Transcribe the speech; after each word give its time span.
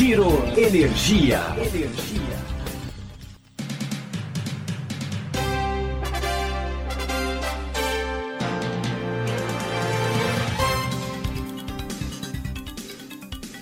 Giro 0.00 0.30
Energia. 0.56 1.40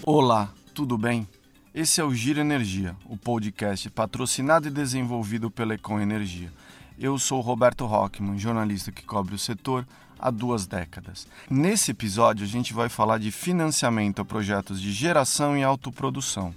Olá, 0.06 0.54
tudo 0.72 0.96
bem? 0.96 1.26
Esse 1.74 2.00
é 2.00 2.04
o 2.04 2.14
Giro 2.14 2.38
Energia, 2.38 2.94
o 3.06 3.16
podcast 3.16 3.90
patrocinado 3.90 4.68
e 4.68 4.70
desenvolvido 4.70 5.50
pela 5.50 5.74
Econ 5.74 5.98
Energia. 5.98 6.52
Eu 6.96 7.18
sou 7.18 7.40
Roberto 7.40 7.84
Rockman, 7.84 8.38
jornalista 8.38 8.92
que 8.92 9.02
cobre 9.02 9.34
o 9.34 9.38
setor 9.38 9.84
há 10.18 10.30
duas 10.30 10.66
décadas. 10.66 11.26
Nesse 11.48 11.90
episódio, 11.90 12.44
a 12.44 12.48
gente 12.48 12.72
vai 12.72 12.88
falar 12.88 13.18
de 13.18 13.30
financiamento 13.30 14.20
a 14.20 14.24
projetos 14.24 14.80
de 14.80 14.92
geração 14.92 15.56
e 15.56 15.62
autoprodução. 15.62 16.54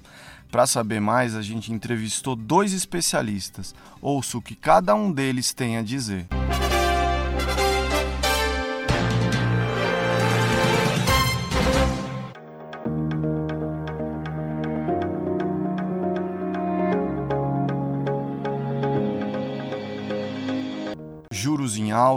Para 0.51 0.67
saber 0.67 0.99
mais, 0.99 1.35
a 1.35 1.41
gente 1.41 1.71
entrevistou 1.71 2.35
dois 2.35 2.73
especialistas. 2.73 3.73
Ouça 4.01 4.37
o 4.37 4.41
que 4.41 4.55
cada 4.55 4.93
um 4.93 5.11
deles 5.11 5.53
tem 5.53 5.77
a 5.77 5.81
dizer. 5.81 6.27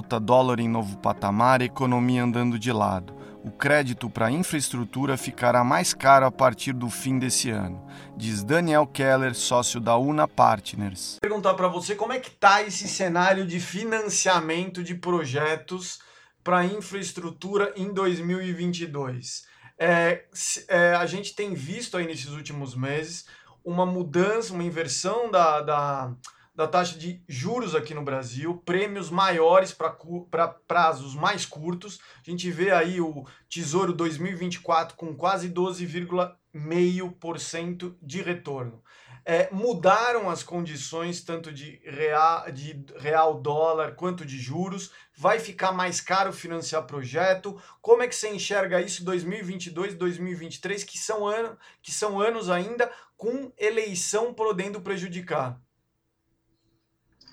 Alta, 0.04 0.20
dólar 0.20 0.60
em 0.60 0.68
novo 0.68 0.98
patamar, 0.98 1.62
economia 1.62 2.22
andando 2.22 2.58
de 2.58 2.70
lado. 2.70 3.14
O 3.42 3.50
crédito 3.50 4.08
para 4.08 4.30
infraestrutura 4.30 5.16
ficará 5.16 5.64
mais 5.64 5.92
caro 5.94 6.26
a 6.26 6.30
partir 6.30 6.72
do 6.72 6.88
fim 6.88 7.18
desse 7.18 7.50
ano, 7.50 7.82
diz 8.16 8.42
Daniel 8.42 8.86
Keller, 8.86 9.34
sócio 9.34 9.80
da 9.80 9.96
Una 9.96 10.28
Partners. 10.28 11.18
Vou 11.22 11.28
perguntar 11.28 11.54
para 11.54 11.68
você 11.68 11.94
como 11.94 12.12
é 12.12 12.18
que 12.18 12.30
tá 12.30 12.62
esse 12.62 12.86
cenário 12.88 13.46
de 13.46 13.60
financiamento 13.60 14.82
de 14.82 14.94
projetos 14.94 15.98
para 16.42 16.64
infraestrutura 16.64 17.72
em 17.76 17.92
2022. 17.92 19.44
É, 19.78 20.24
é, 20.68 20.94
a 20.94 21.04
gente 21.06 21.34
tem 21.34 21.54
visto 21.54 21.96
aí 21.96 22.06
nesses 22.06 22.30
últimos 22.30 22.74
meses 22.74 23.26
uma 23.64 23.84
mudança, 23.84 24.52
uma 24.52 24.62
inversão 24.62 25.30
da, 25.30 25.60
da 25.60 26.12
da 26.54 26.68
taxa 26.68 26.96
de 26.96 27.20
juros 27.28 27.74
aqui 27.74 27.92
no 27.92 28.04
Brasil, 28.04 28.62
prêmios 28.64 29.10
maiores 29.10 29.72
para 29.72 30.48
prazos 30.48 31.12
mais 31.14 31.44
curtos. 31.44 31.98
A 32.24 32.30
gente 32.30 32.48
vê 32.50 32.70
aí 32.70 33.00
o 33.00 33.26
Tesouro 33.48 33.92
2024 33.92 34.96
com 34.96 35.16
quase 35.16 35.50
12,5% 35.50 37.96
de 38.00 38.22
retorno. 38.22 38.80
É, 39.26 39.48
mudaram 39.50 40.28
as 40.28 40.42
condições 40.42 41.22
tanto 41.22 41.50
de 41.50 41.80
real, 41.82 42.52
de 42.52 42.84
real 42.98 43.40
dólar 43.40 43.96
quanto 43.96 44.22
de 44.24 44.38
juros. 44.38 44.92
Vai 45.16 45.40
ficar 45.40 45.72
mais 45.72 46.00
caro 46.00 46.32
financiar 46.32 46.86
projeto. 46.86 47.60
Como 47.80 48.02
é 48.02 48.08
que 48.08 48.14
você 48.14 48.28
enxerga 48.28 48.82
isso 48.82 49.02
2022, 49.02 49.94
2023, 49.94 50.84
que 50.84 50.98
são, 50.98 51.26
ano, 51.26 51.58
que 51.82 51.90
são 51.90 52.20
anos 52.20 52.50
ainda 52.50 52.92
com 53.16 53.50
eleição 53.56 54.34
podendo 54.34 54.82
prejudicar? 54.82 55.58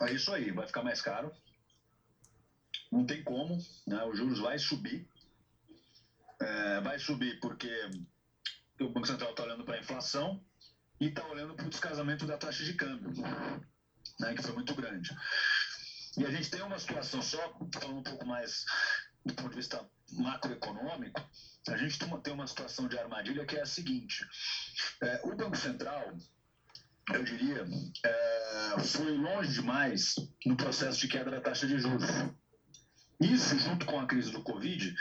É 0.02 0.12
isso 0.14 0.34
aí, 0.34 0.52
vai 0.52 0.66
ficar 0.66 0.84
mais 0.84 1.02
caro. 1.02 1.32
Não 2.92 3.06
tem 3.06 3.24
como, 3.24 3.58
né? 3.88 4.04
Os 4.06 4.18
juros 4.18 4.40
vai 4.40 4.58
subir. 4.58 5.08
É, 6.40 6.82
vai 6.82 6.98
subir 6.98 7.40
porque 7.40 7.70
o 8.80 8.90
Banco 8.90 9.08
Central 9.08 9.32
está 9.32 9.44
olhando 9.44 9.64
para 9.64 9.76
a 9.76 9.80
inflação 9.80 10.44
e 11.00 11.08
está 11.08 11.26
olhando 11.28 11.56
para 11.56 11.66
o 11.66 11.70
descasamento 11.70 12.26
da 12.26 12.38
taxa 12.38 12.64
de 12.64 12.74
câmbio, 12.74 13.12
né, 14.20 14.36
que 14.36 14.42
foi 14.42 14.54
muito 14.54 14.74
grande. 14.76 15.16
E 16.18 16.26
a 16.26 16.32
gente 16.32 16.50
tem 16.50 16.62
uma 16.62 16.78
situação, 16.80 17.22
só 17.22 17.40
falando 17.74 18.00
um 18.00 18.04
pouco 18.04 18.26
mais 18.26 18.66
do 19.26 19.34
ponto 19.36 19.50
de 19.50 19.56
vista 19.56 19.88
macroeconômico, 20.14 21.22
a 21.70 21.78
gente 21.78 22.00
tem 22.24 22.34
uma 22.34 22.48
situação 22.48 22.88
de 22.88 22.98
armadilha 22.98 23.46
que 23.46 23.56
é 23.56 23.62
a 23.62 23.66
seguinte: 23.66 24.26
é, 25.02 25.22
o 25.24 25.36
Banco 25.36 25.56
Central 25.56 26.18
eu 27.14 27.24
diria, 27.24 27.66
é, 28.06 28.80
foi 28.80 29.12
longe 29.18 29.54
demais 29.54 30.16
no 30.46 30.56
processo 30.56 31.00
de 31.00 31.08
queda 31.08 31.32
da 31.32 31.42
taxa 31.42 31.68
de 31.68 31.80
juros. 31.80 32.06
Isso, 33.20 33.58
junto 33.60 33.86
com 33.86 34.00
a 34.00 34.06
crise 34.08 34.32
do 34.32 34.42
Covid, 34.42 34.96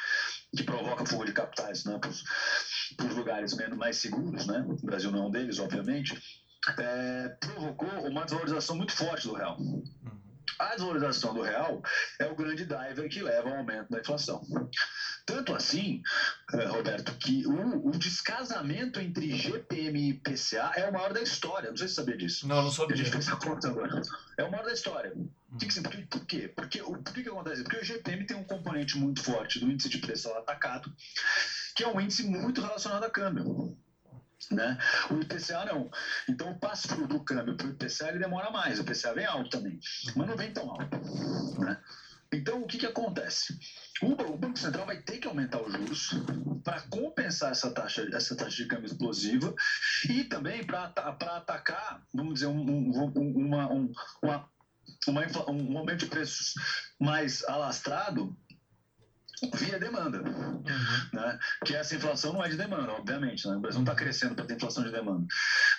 que 0.54 0.62
provoca 0.62 1.06
fuga 1.06 1.24
de 1.24 1.32
capitais 1.32 1.84
né, 1.84 1.98
para 1.98 3.06
os 3.06 3.14
lugares 3.14 3.56
menos, 3.56 3.78
mais 3.78 3.96
seguros, 3.96 4.46
né? 4.46 4.62
o 4.66 4.86
Brasil 4.86 5.10
não 5.10 5.24
é 5.24 5.26
um 5.26 5.30
deles, 5.30 5.58
obviamente, 5.58 6.14
é, 6.78 7.28
provocou 7.40 7.88
uma 8.06 8.24
desvalorização 8.24 8.76
muito 8.76 8.92
forte 8.92 9.26
do 9.26 9.34
real. 9.34 9.56
A 10.58 10.74
desvalorização 10.74 11.32
do 11.32 11.40
real 11.40 11.80
é 12.20 12.26
o 12.26 12.36
grande 12.36 12.66
driver 12.66 13.08
que 13.08 13.22
leva 13.22 13.48
ao 13.48 13.56
aumento 13.56 13.88
da 13.88 14.00
inflação. 14.00 14.42
Tanto 15.30 15.54
assim, 15.54 16.02
eh, 16.52 16.64
Roberto, 16.64 17.14
que 17.14 17.46
o, 17.46 17.88
o, 17.88 17.90
descasamento 17.92 18.98
entre 18.98 19.30
GPM 19.36 19.96
e 20.00 20.08
IPCA 20.10 20.72
é 20.74 20.88
o 20.88 20.92
maior 20.92 21.12
da 21.12 21.22
história. 21.22 21.70
Não 21.70 21.76
sei 21.76 21.86
se 21.86 21.94
você 21.94 22.00
sabia 22.00 22.16
disso. 22.16 22.48
Não, 22.48 22.62
não 22.62 22.70
sabia. 22.70 22.94
A 22.94 22.98
gente 22.98 23.12
fez 23.12 23.28
essa 23.28 23.36
conta 23.36 23.68
agora. 23.68 24.02
É 24.36 24.42
o 24.42 24.50
maior 24.50 24.64
da 24.64 24.72
história. 24.72 25.12
Hum. 25.14 25.30
Por, 25.56 26.06
por 26.08 26.26
quê? 26.26 26.52
Porque, 26.54 26.82
o, 26.82 26.94
por 26.94 27.14
que, 27.14 27.22
que 27.22 27.28
acontece? 27.28 27.62
Porque 27.62 27.78
o 27.78 27.84
GPM 27.84 28.26
tem 28.26 28.36
um 28.36 28.42
componente 28.42 28.98
muito 28.98 29.22
forte 29.22 29.60
do 29.60 29.70
índice 29.70 29.88
de 29.88 29.98
preço 29.98 30.28
ao 30.28 30.38
atacado, 30.38 30.92
que 31.76 31.84
é 31.84 31.88
um 31.88 32.00
índice 32.00 32.24
muito 32.24 32.60
relacionado 32.60 33.04
a 33.04 33.10
câmbio. 33.10 33.78
Né? 34.50 34.78
O 35.12 35.14
IPCA 35.14 35.64
não. 35.64 35.88
Então 36.28 36.50
o 36.50 36.58
passo 36.58 36.88
do 37.06 37.20
câmbio 37.20 37.56
para 37.56 37.68
o 37.68 37.70
IPCA 37.70 38.08
ele 38.08 38.18
demora 38.18 38.50
mais. 38.50 38.80
O 38.80 38.82
IPCA 38.82 39.14
vem 39.14 39.26
alto 39.26 39.50
também, 39.50 39.78
mas 40.16 40.26
não 40.26 40.36
vem 40.36 40.52
tão 40.52 40.68
alto. 40.68 41.60
Né? 41.60 41.80
Então, 42.32 42.62
o 42.62 42.66
que, 42.66 42.78
que 42.78 42.86
acontece? 42.86 43.58
O, 44.02 44.14
Banco 44.36 44.58
Central 44.58 44.86
vai 44.86 45.02
ter 45.02 45.18
que 45.18 45.26
aumentar 45.26 45.60
os 45.60 45.72
juros 45.72 46.10
para 46.62 46.80
compensar 46.82 47.50
essa 47.50 47.70
taxa, 47.70 48.08
essa 48.12 48.36
taxa 48.36 48.56
de 48.56 48.66
câmbio 48.66 48.86
explosiva 48.86 49.52
e 50.08 50.24
também 50.24 50.64
para 50.64 50.84
atacar, 50.84 52.02
vamos 52.14 52.34
dizer, 52.34 52.46
um, 52.46 52.60
um, 52.60 53.12
uma, 53.34 53.72
um, 53.72 53.92
uma, 54.22 54.48
uma, 55.08 55.50
um 55.50 55.78
aumento 55.78 56.04
de 56.04 56.06
preços 56.06 56.54
mais 57.00 57.42
alastrado 57.44 58.36
via 59.54 59.78
demanda. 59.78 60.18
Uhum. 60.22 60.62
Né? 61.12 61.38
Que 61.64 61.74
essa 61.74 61.94
inflação 61.94 62.32
não 62.32 62.44
é 62.44 62.48
de 62.48 62.56
demanda, 62.56 62.92
obviamente. 62.92 63.46
Né? 63.48 63.56
O 63.56 63.60
Brasil 63.60 63.80
não 63.80 63.84
está 63.84 63.94
crescendo 63.94 64.34
para 64.34 64.44
ter 64.44 64.54
inflação 64.54 64.84
de 64.84 64.90
demanda. 64.90 65.26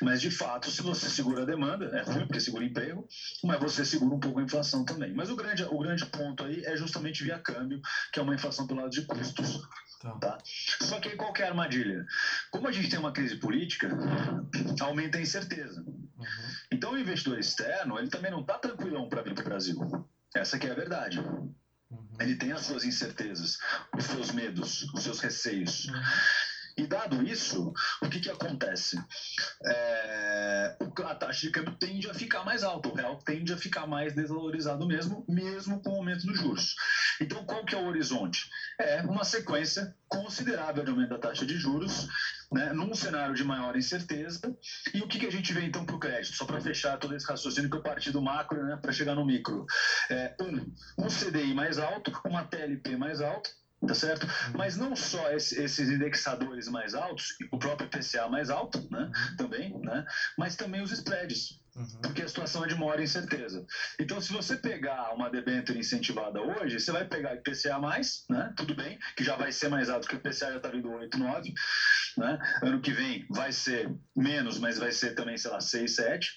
Mas, 0.02 0.22
de 0.22 0.32
fato, 0.32 0.70
se 0.72 0.82
você 0.82 1.10
segura 1.10 1.44
a 1.44 1.46
demanda, 1.46 1.86
é 1.86 2.02
ruim 2.02 2.26
porque 2.26 2.40
segura 2.40 2.64
emprego, 2.64 3.08
mas 3.44 3.60
você 3.60 3.86
segura 3.86 4.16
um 4.16 4.20
pouco 4.20 4.40
a 4.40 4.44
inflação 4.44 4.84
também. 4.84 5.14
Mas 5.14 5.30
o 5.30 5.36
grande, 5.36 5.64
o 5.64 5.80
grande 5.80 6.06
ponto 6.06 6.44
aí 6.44 6.64
é 6.66 6.76
justamente 6.76 7.24
via 7.24 7.40
câmbio, 7.40 7.82
que 8.12 8.20
é 8.20 8.24
uma 8.24 8.36
inflação 8.36 8.66
pelo 8.66 8.82
lado 8.82 8.92
de 8.92 9.04
custos. 9.04 9.62
Tá. 10.02 10.12
tá? 10.18 10.38
Só 10.82 11.00
que 11.00 11.12
qual 11.12 11.32
que 11.32 11.44
é 11.44 11.46
a 11.46 11.50
armadilha? 11.50 12.06
Como 12.50 12.68
a 12.68 12.72
gente 12.72 12.90
tem 12.90 12.98
uma 12.98 13.12
crise 13.12 13.36
política, 13.36 13.88
aumenta 14.82 15.20
a 15.20 15.22
incerteza. 15.22 15.82
Uhum. 15.82 16.26
Então 16.72 16.94
o 16.94 17.00
investidor 17.00 17.38
externo, 17.38 18.00
ele 18.00 18.10
também 18.10 18.32
não 18.32 18.42
está 18.42 18.58
tranquilão 18.58 19.08
para 19.08 19.22
vir 19.22 19.36
para 19.36 19.42
o 19.42 19.46
Brasil. 19.46 20.08
Essa 20.36 20.58
que 20.58 20.66
é 20.66 20.72
a 20.72 20.76
verdade. 20.76 21.20
Uhum. 21.92 22.08
Ele 22.20 22.36
tem 22.36 22.52
as 22.52 22.62
suas 22.62 22.84
incertezas, 22.84 23.58
os 23.98 24.06
seus 24.06 24.32
medos, 24.32 24.84
os 24.94 25.04
seus 25.04 25.20
receios. 25.20 25.86
Uhum. 25.86 26.02
E 26.78 26.88
dado 26.88 27.22
isso, 27.22 27.74
o 28.02 28.10
que, 28.10 28.20
que 28.20 28.30
acontece? 28.30 28.98
É, 29.66 30.78
a 31.06 31.16
taxa 31.16 31.42
de 31.42 31.52
câmbio 31.52 31.76
tende 31.76 32.10
a 32.10 32.14
ficar 32.14 32.46
mais 32.46 32.64
alta, 32.64 32.90
o 32.90 32.96
real 32.96 33.18
tende 33.18 33.54
a 33.54 33.58
ficar 33.58 33.86
mais 33.86 34.16
desvalorizado 34.16 34.88
mesmo, 34.88 35.26
mesmo 35.28 35.82
com 35.82 35.92
o 35.92 35.96
aumento 35.98 36.26
dos 36.26 36.38
juros. 36.38 36.76
Então, 37.20 37.46
qual 37.46 37.66
que 37.66 37.76
é 37.76 37.78
o 37.78 37.88
horizonte? 37.88 38.50
É 38.80 39.02
uma 39.02 39.24
sequência 39.24 39.94
considerável 40.08 40.84
de 40.84 40.90
aumento 40.90 41.10
da 41.10 41.20
taxa 41.20 41.46
de 41.46 41.58
juros, 41.58 42.08
né, 42.52 42.74
num 42.74 42.94
cenário 42.94 43.34
de 43.34 43.44
maior 43.44 43.76
incerteza. 43.76 44.40
E 44.94 45.02
o 45.02 45.08
que, 45.08 45.18
que 45.18 45.26
a 45.26 45.32
gente 45.32 45.54
vê 45.54 45.64
então 45.64 45.86
para 45.86 45.96
o 45.96 46.00
crédito? 46.00 46.36
Só 46.36 46.46
para 46.46 46.60
fechar 46.60 46.98
todo 46.98 47.16
esse 47.16 47.26
raciocínio 47.26 47.70
que 47.70 47.78
eu 47.78 47.82
parti 47.82 48.12
do 48.12 48.22
macro 48.22 48.62
né, 48.64 48.78
para 48.82 48.92
chegar 48.92 49.16
no 49.16 49.26
micro. 49.26 49.66
É, 50.10 50.34
um, 50.42 51.06
um 51.06 51.08
CDI 51.08 51.54
mais 51.54 51.78
alto, 51.78 52.12
uma 52.26 52.44
TLP 52.44 52.98
mais 52.98 53.22
alta, 53.22 53.50
tá 53.88 53.94
certo? 53.94 54.28
Mas 54.56 54.76
não 54.76 54.96
só 54.96 55.32
esses 55.32 55.90
indexadores 55.90 56.68
mais 56.68 56.94
altos, 56.94 57.28
o 57.52 57.58
próprio 57.58 57.88
IPCA 57.88 58.28
mais 58.28 58.50
alto, 58.50 58.86
né, 58.92 59.10
também, 59.38 59.72
né, 59.80 60.04
mas 60.38 60.56
também 60.56 60.82
os 60.82 60.92
spreads, 60.92 61.58
uhum. 61.76 62.02
porque 62.02 62.22
a 62.22 62.28
situação 62.28 62.64
é 62.64 62.68
de 62.68 62.76
maior 62.76 63.00
incerteza. 63.00 63.66
Então, 64.00 64.20
se 64.22 64.32
você 64.32 64.56
pegar 64.56 65.14
uma 65.14 65.30
debênture 65.30 65.80
incentivada 65.80 66.42
hoje, 66.42 66.80
você 66.80 66.92
vai 66.92 67.06
pegar 67.06 67.36
IPCA 67.36 67.80
mais, 67.80 68.26
né, 68.30 68.54
tudo 68.56 68.76
bem, 68.76 69.00
que 69.16 69.24
já 69.24 69.36
vai 69.36 69.52
ser 69.52 69.70
mais 69.70 69.90
alto, 69.90 70.08
que 70.08 70.16
o 70.16 70.18
IPCA 70.18 70.52
já 70.52 70.58
está 70.58 70.70
vindo 70.70 70.90
8, 70.90 71.18
9, 71.18 71.54
né, 72.18 72.40
ano 72.64 72.82
que 72.82 72.92
vem 72.92 73.26
vai 73.30 73.52
ser 73.52 73.90
menos, 74.16 74.60
mas 74.60 74.78
vai 74.78 74.92
ser 74.92 75.16
também, 75.16 75.38
sei 75.38 75.52
lá, 75.52 75.60
6, 75.60 75.96
7, 75.96 76.30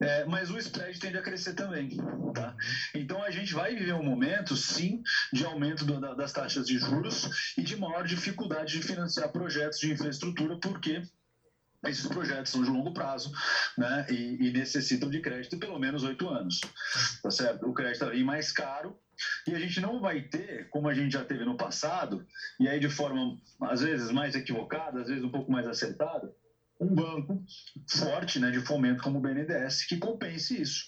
é, 0.00 0.24
mas 0.26 0.50
o 0.50 0.58
spread 0.58 0.98
tende 0.98 1.16
a 1.16 1.22
crescer 1.22 1.54
também. 1.54 1.96
Tá? 2.34 2.54
Então 2.94 3.22
a 3.22 3.30
gente 3.30 3.54
vai 3.54 3.74
viver 3.74 3.94
um 3.94 4.02
momento, 4.02 4.54
sim, 4.56 5.02
de 5.32 5.44
aumento 5.44 5.84
do, 5.84 5.98
da, 5.98 6.14
das 6.14 6.32
taxas 6.32 6.66
de 6.66 6.78
juros 6.78 7.54
e 7.56 7.62
de 7.62 7.76
maior 7.76 8.06
dificuldade 8.06 8.78
de 8.78 8.86
financiar 8.86 9.30
projetos 9.32 9.78
de 9.78 9.90
infraestrutura, 9.90 10.58
porque 10.58 11.02
esses 11.88 12.06
projetos 12.06 12.52
são 12.52 12.62
de 12.62 12.70
longo 12.70 12.92
prazo 12.92 13.32
né, 13.76 14.06
e, 14.10 14.48
e 14.48 14.52
necessitam 14.52 15.10
de 15.10 15.20
crédito 15.20 15.58
pelo 15.58 15.78
menos 15.78 16.02
oito 16.02 16.28
anos. 16.28 16.60
Tá 17.22 17.30
certo? 17.30 17.68
O 17.68 17.74
crédito 17.74 18.10
vir 18.10 18.24
mais 18.24 18.52
caro 18.52 18.96
e 19.46 19.54
a 19.54 19.58
gente 19.58 19.80
não 19.80 20.00
vai 20.00 20.22
ter, 20.22 20.68
como 20.70 20.88
a 20.88 20.94
gente 20.94 21.12
já 21.12 21.24
teve 21.24 21.44
no 21.44 21.56
passado, 21.56 22.26
e 22.60 22.68
aí 22.68 22.78
de 22.78 22.88
forma 22.88 23.38
às 23.62 23.80
vezes 23.80 24.10
mais 24.10 24.34
equivocada, 24.34 25.00
às 25.00 25.08
vezes 25.08 25.24
um 25.24 25.30
pouco 25.30 25.50
mais 25.50 25.66
acertada, 25.66 26.34
um 26.80 26.94
banco 26.94 27.42
forte 27.88 28.38
né, 28.38 28.50
de 28.50 28.60
fomento 28.60 29.02
como 29.02 29.18
o 29.18 29.22
BNDES 29.22 29.86
que 29.86 29.96
compense 29.96 30.60
isso. 30.60 30.84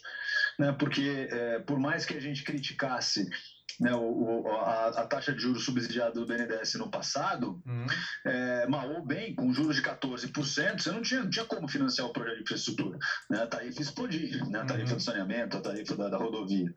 Né, 0.58 0.72
porque 0.78 1.28
é, 1.30 1.58
por 1.60 1.78
mais 1.78 2.04
que 2.04 2.14
a 2.14 2.20
gente 2.20 2.42
criticasse 2.42 3.26
né, 3.80 3.94
o, 3.94 4.42
o, 4.42 4.48
a, 4.48 4.88
a, 4.88 5.06
taxa 5.06 5.32
de 5.32 5.40
juros 5.40 5.64
subsidiada 5.64 6.12
do 6.12 6.26
BNDES 6.26 6.75
no 6.75 6.90
passado, 6.90 7.60
uhum. 7.66 7.86
é, 8.26 8.66
mal 8.66 8.88
ou 8.90 9.04
bem, 9.04 9.34
com 9.34 9.52
juros 9.52 9.76
de 9.76 9.82
14%, 9.82 10.80
você 10.80 10.90
não 10.90 11.02
tinha, 11.02 11.22
não 11.22 11.30
tinha 11.30 11.44
como 11.44 11.69
financiar 11.69 12.08
o 12.08 12.12
projeto 12.12 12.36
de 12.36 12.42
infraestrutura. 12.42 12.98
Né, 13.30 13.42
a 13.42 13.46
tarifa 13.46 13.80
explodir, 13.80 14.48
né, 14.48 14.60
a 14.60 14.64
tarifa 14.64 14.90
uhum. 14.90 14.96
do 14.96 15.02
saneamento, 15.02 15.56
a 15.56 15.60
tarifa 15.60 15.96
da, 15.96 16.08
da 16.08 16.16
rodovia. 16.16 16.72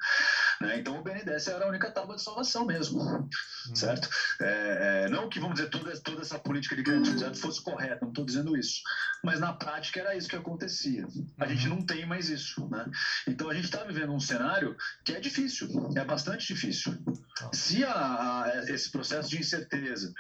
Né, 0.62 0.78
então 0.80 1.00
o 1.00 1.02
BNDES 1.02 1.48
era 1.48 1.66
a 1.66 1.68
única 1.68 1.90
tábua 1.90 2.16
de 2.16 2.22
salvação 2.22 2.66
mesmo, 2.66 3.02
uhum. 3.02 3.30
certo? 3.74 4.08
É, 4.40 5.06
é, 5.06 5.10
não 5.10 5.28
que, 5.28 5.40
vamos 5.40 5.56
dizer, 5.56 5.70
toda, 5.70 5.92
toda 6.02 6.22
essa 6.22 6.38
política 6.38 6.76
de 6.76 6.84
crédito 6.84 7.36
fosse 7.36 7.64
correta, 7.64 8.00
não 8.02 8.10
estou 8.10 8.24
dizendo 8.24 8.56
isso, 8.56 8.82
mas 9.24 9.40
na 9.40 9.54
prática 9.54 10.00
era 10.00 10.16
isso 10.16 10.30
que 10.30 10.36
acontecia. 10.36 11.08
A 11.40 11.48
gente 11.48 11.68
uhum. 11.68 11.78
não 11.78 11.86
tem 11.86 12.06
mais 12.06 12.30
isso. 12.30 12.68
Né? 12.70 12.86
Então 13.28 13.50
a 13.50 13.56
gente 13.56 13.66
está 13.66 13.84
vivendo 13.84 14.14
um 14.14 14.20
cenário 14.20 14.78
que 15.04 15.14
é 15.14 15.20
difícil, 15.20 15.68
é 15.96 16.06
bastante 16.06 16.46
difícil. 16.46 16.96
Tá. 17.36 17.50
Se 17.54 17.84
a, 17.84 18.44
a, 18.44 18.64
esse 18.68 18.92
processo 18.92 19.30
de 19.30 19.40
incerteza 19.40 20.14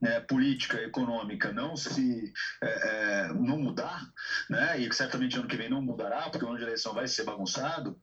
né, 0.00 0.20
política, 0.20 0.80
econômica 0.82 1.52
não 1.52 1.76
se 1.76 2.32
é, 2.62 2.66
é, 2.66 3.28
não 3.28 3.58
mudar, 3.58 4.02
né, 4.50 4.78
e 4.78 4.92
certamente 4.92 5.38
ano 5.38 5.48
que 5.48 5.56
vem 5.56 5.70
não 5.70 5.80
mudará, 5.80 6.28
porque 6.28 6.44
o 6.44 6.48
ano 6.48 6.58
de 6.58 6.64
eleição 6.64 6.92
vai 6.92 7.08
ser 7.08 7.24
bagunçado, 7.24 7.98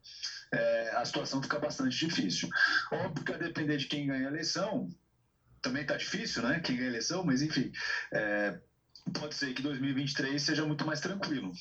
é, 0.54 0.92
a 0.96 1.04
situação 1.04 1.42
fica 1.42 1.60
bastante 1.60 2.06
difícil. 2.08 2.48
Óbvio 2.92 3.26
que 3.26 3.34
a 3.34 3.38
depender 3.38 3.78
de 3.78 3.88
quem 3.88 4.06
ganha 4.06 4.28
a 4.28 4.30
eleição, 4.30 4.88
também 5.62 5.82
está 5.82 5.96
difícil, 5.96 6.44
né? 6.44 6.60
Quem 6.60 6.76
ganha 6.76 6.88
a 6.88 6.92
eleição, 6.92 7.24
mas 7.24 7.42
enfim, 7.42 7.72
é, 8.14 8.54
pode 9.14 9.36
ser 9.36 9.54
que 9.54 9.62
2023 9.62 10.42
seja 10.42 10.64
muito 10.66 10.86
mais 10.86 11.00
tranquilo. 11.00 11.52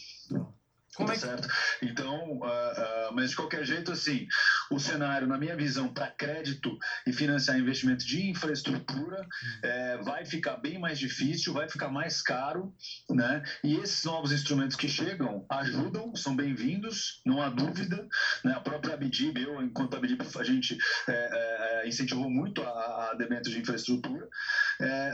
Como 0.96 1.06
tá 1.06 1.14
é 1.14 1.16
que... 1.16 1.22
certo? 1.22 1.48
Então, 1.80 2.38
uh, 2.38 2.44
uh, 2.44 3.14
mas 3.14 3.30
de 3.30 3.36
qualquer 3.36 3.64
jeito, 3.64 3.92
assim, 3.92 4.26
o 4.70 4.78
cenário, 4.78 5.26
na 5.26 5.38
minha 5.38 5.56
visão, 5.56 5.92
para 5.92 6.10
crédito 6.10 6.76
e 7.06 7.12
financiar 7.12 7.58
investimento 7.58 8.04
de 8.04 8.28
infraestrutura 8.28 9.26
é, 9.62 9.98
vai 9.98 10.24
ficar 10.24 10.56
bem 10.56 10.78
mais 10.78 10.98
difícil, 10.98 11.52
vai 11.52 11.68
ficar 11.68 11.88
mais 11.88 12.20
caro, 12.20 12.74
né? 13.10 13.42
E 13.64 13.76
esses 13.76 14.04
novos 14.04 14.32
instrumentos 14.32 14.76
que 14.76 14.88
chegam 14.88 15.46
ajudam, 15.50 16.14
são 16.14 16.36
bem-vindos, 16.36 17.20
não 17.24 17.42
há 17.42 17.48
dúvida. 17.48 18.06
Né? 18.44 18.52
A 18.52 18.60
própria 18.60 18.94
Abdib, 18.94 19.38
eu, 19.38 19.62
enquanto 19.62 19.96
Abdib, 19.96 20.20
a 20.38 20.44
gente 20.44 20.76
é, 21.08 21.82
é, 21.82 21.88
incentivou 21.88 22.30
muito 22.30 22.62
a, 22.62 23.10
a 23.10 23.16
de 23.42 23.58
infraestrutura, 23.58 24.28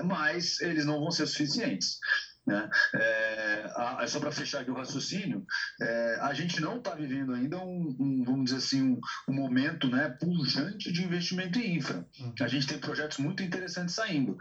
mas 0.05 0.61
eles 0.61 0.85
não 0.85 1.01
vão 1.01 1.11
ser 1.11 1.27
suficientes. 1.27 1.99
Né? 2.49 2.71
É, 2.95 3.28
a, 3.75 4.07
só 4.07 4.21
para 4.21 4.31
fechar 4.31 4.61
aqui 4.61 4.71
o 4.71 4.75
raciocínio, 4.75 5.45
é, 5.81 6.19
a 6.21 6.33
gente 6.33 6.61
não 6.61 6.79
está 6.79 6.95
vivendo 6.95 7.33
ainda 7.33 7.59
um, 7.59 7.97
um, 7.99 8.25
vamos 8.25 8.45
dizer 8.47 8.57
assim, 8.57 8.83
um, 8.83 9.01
um, 9.29 9.33
momento 9.33 9.89
né, 9.89 10.09
pujante 10.21 10.93
de 10.93 11.03
investimento 11.03 11.59
em 11.59 11.77
infra. 11.77 12.07
Uhum. 12.21 12.35
A 12.41 12.49
gente 12.49 12.67
tem 12.67 12.79
projetos 12.79 13.19
muito 13.19 13.43
interessantes 13.43 13.95
saindo, 13.95 14.37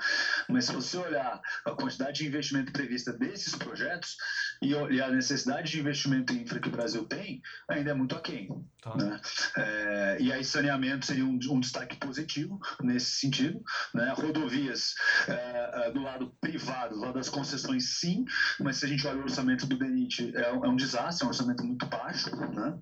mas 0.49 0.65
se 0.65 0.73
você 0.73 0.97
olhar 0.97 1.39
a 1.65 1.71
quantidade 1.71 2.19
de 2.19 2.27
investimento 2.27 2.71
prevista 2.71 3.13
desses 3.13 3.55
projetos 3.55 4.15
e 4.62 4.74
olhar 4.75 5.09
a 5.09 5.13
necessidade 5.13 5.71
de 5.71 5.80
investimento 5.80 6.33
em 6.33 6.42
infra 6.42 6.59
que 6.59 6.68
o 6.68 6.71
Brasil 6.71 7.04
tem, 7.06 7.42
ainda 7.68 7.92
é 7.92 7.94
muito 7.94 8.15
aquém. 8.15 8.50
Tá. 8.81 8.95
Né? 8.95 9.19
É, 9.57 10.18
e 10.19 10.31
aí 10.31 10.44
saneamento 10.44 11.06
seria 11.06 11.25
um, 11.25 11.39
um, 11.50 11.59
destaque 11.59 11.95
positivo 11.98 12.59
nesse 12.81 13.12
sentido. 13.12 13.62
Né? 13.94 14.13
Rodovias 14.15 14.95
é, 15.27 15.88
é 15.88 15.92
do 15.92 16.01
lado 16.01 16.33
privado, 16.39 16.95
do 16.95 17.01
lado 17.01 17.15
das 17.15 17.30
concessões 17.30 18.00
sim, 18.00 18.25
mas 18.59 18.77
se 18.77 18.86
a 18.86 18.88
gente 18.88 19.06
olha 19.06 19.19
o 19.19 19.24
orçamento 19.24 19.65
do 19.65 19.77
DENIT, 19.77 20.36
é, 20.36 20.42
é 20.42 20.51
um 20.51 20.75
desastre, 20.75 21.24
é 21.24 21.25
um 21.25 21.30
orçamento 21.30 21.63
muito 21.63 21.86
baixo, 21.86 22.36
né? 22.36 22.77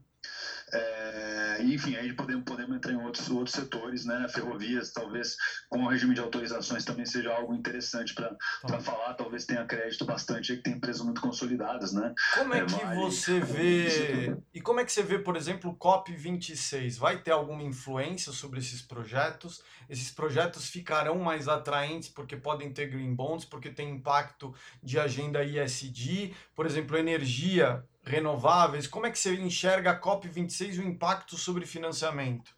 É, 1.55 1.63
enfim, 1.63 1.95
aí 1.95 2.13
podemos, 2.13 2.43
podemos 2.43 2.75
entrar 2.75 2.93
em 2.93 2.97
outros, 2.97 3.29
outros 3.29 3.55
setores, 3.55 4.05
né? 4.05 4.27
Ferrovias, 4.29 4.91
talvez 4.91 5.35
com 5.69 5.83
o 5.83 5.87
regime 5.87 6.13
de 6.13 6.19
autorizações 6.19 6.83
também 6.83 7.05
seja 7.05 7.33
algo 7.33 7.53
interessante 7.53 8.13
para 8.13 8.35
tá. 8.67 8.79
falar. 8.79 9.13
Talvez 9.13 9.45
tenha 9.45 9.65
crédito 9.65 10.05
bastante 10.05 10.51
aí, 10.51 10.57
que 10.57 10.63
tem 10.63 10.73
empresas 10.73 11.01
muito 11.01 11.21
consolidadas, 11.21 11.93
né? 11.93 12.13
Como 12.33 12.53
é, 12.53 12.59
é 12.59 12.65
que 12.65 12.71
vale, 12.73 12.95
você 12.95 13.39
vê. 13.39 14.35
E 14.53 14.61
como 14.61 14.79
é 14.79 14.85
que 14.85 14.91
você 14.91 15.03
vê, 15.03 15.19
por 15.19 15.35
exemplo, 15.35 15.71
o 15.71 15.75
COP26? 15.75 16.97
Vai 16.97 17.21
ter 17.21 17.31
alguma 17.31 17.63
influência 17.63 18.31
sobre 18.31 18.59
esses 18.59 18.81
projetos? 18.81 19.63
Esses 19.89 20.11
projetos 20.11 20.69
ficarão 20.69 21.17
mais 21.19 21.47
atraentes 21.47 22.09
porque 22.09 22.35
podem 22.35 22.71
ter 22.71 22.87
green 22.87 23.13
bonds, 23.13 23.45
porque 23.45 23.69
tem 23.69 23.91
impacto 23.91 24.53
de 24.83 24.99
agenda 24.99 25.43
ISD, 25.43 26.33
por 26.55 26.65
exemplo, 26.65 26.97
energia 26.97 27.83
renováveis. 28.05 28.87
Como 28.87 29.05
é 29.05 29.11
que 29.11 29.19
você 29.19 29.35
enxerga 29.35 29.91
a 29.91 29.99
COP26 29.99 30.75
e 30.75 30.79
o 30.79 30.87
impacto 30.87 31.37
sobre 31.37 31.65
financiamento? 31.65 32.55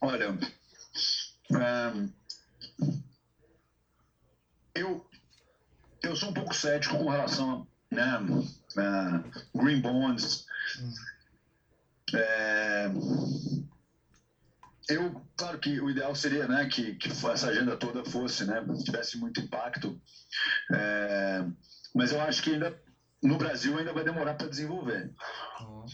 Olha, 0.00 0.30
um, 1.50 2.12
eu, 4.74 5.08
eu 6.02 6.14
sou 6.14 6.30
um 6.30 6.34
pouco 6.34 6.54
cético 6.54 6.98
com 6.98 7.08
relação 7.08 7.66
a 7.92 7.94
né, 7.94 8.18
uh, 8.76 9.58
green 9.58 9.80
bonds. 9.80 10.46
Hum. 10.78 10.94
É, 12.16 12.90
eu, 14.88 15.20
claro 15.36 15.58
que 15.58 15.80
o 15.80 15.90
ideal 15.90 16.14
seria 16.14 16.46
né, 16.46 16.66
que, 16.66 16.94
que 16.96 17.08
essa 17.08 17.48
agenda 17.48 17.76
toda 17.76 18.04
fosse, 18.04 18.44
né, 18.44 18.64
tivesse 18.84 19.16
muito 19.16 19.40
impacto. 19.40 20.00
É, 20.72 21.44
mas 21.94 22.12
eu 22.12 22.20
acho 22.20 22.42
que 22.42 22.50
ainda 22.50 22.76
no 23.22 23.38
Brasil 23.38 23.76
ainda 23.78 23.92
vai 23.92 24.04
demorar 24.04 24.34
para 24.34 24.48
desenvolver. 24.48 25.10
Uhum. 25.60 25.86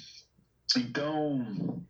Então, 0.76 1.82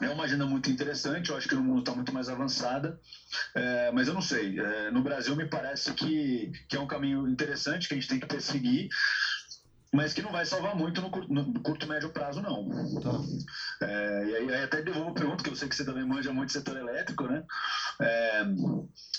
é 0.00 0.08
uma 0.08 0.24
agenda 0.24 0.46
muito 0.46 0.70
interessante, 0.70 1.30
eu 1.30 1.36
acho 1.36 1.48
que 1.48 1.54
no 1.54 1.62
mundo 1.62 1.80
está 1.80 1.92
muito 1.92 2.12
mais 2.12 2.28
avançada, 2.28 2.98
é, 3.54 3.90
mas 3.90 4.06
eu 4.06 4.14
não 4.14 4.20
sei. 4.20 4.58
É, 4.58 4.90
no 4.90 5.02
Brasil, 5.02 5.34
me 5.34 5.44
parece 5.44 5.92
que, 5.92 6.50
que 6.68 6.76
é 6.76 6.80
um 6.80 6.86
caminho 6.86 7.28
interessante 7.28 7.88
que 7.88 7.94
a 7.94 7.96
gente 7.96 8.08
tem 8.08 8.20
que 8.20 8.26
perseguir, 8.26 8.88
mas 9.94 10.12
que 10.12 10.20
não 10.20 10.30
vai 10.30 10.44
salvar 10.44 10.76
muito 10.76 11.00
no 11.00 11.10
curto, 11.10 11.32
no 11.32 11.60
curto 11.60 11.86
médio 11.86 12.10
prazo, 12.10 12.42
não. 12.42 12.68
Tá. 13.00 13.86
É, 13.86 14.24
e 14.26 14.36
aí, 14.36 14.54
aí, 14.54 14.62
até 14.64 14.82
devolvo 14.82 15.10
a 15.10 15.14
pergunta, 15.14 15.42
que 15.42 15.50
eu 15.50 15.56
sei 15.56 15.68
que 15.68 15.74
você 15.74 15.84
também 15.84 16.04
manja 16.04 16.32
muito 16.32 16.52
setor 16.52 16.76
elétrico, 16.76 17.26
né? 17.26 17.42
É, 18.00 18.44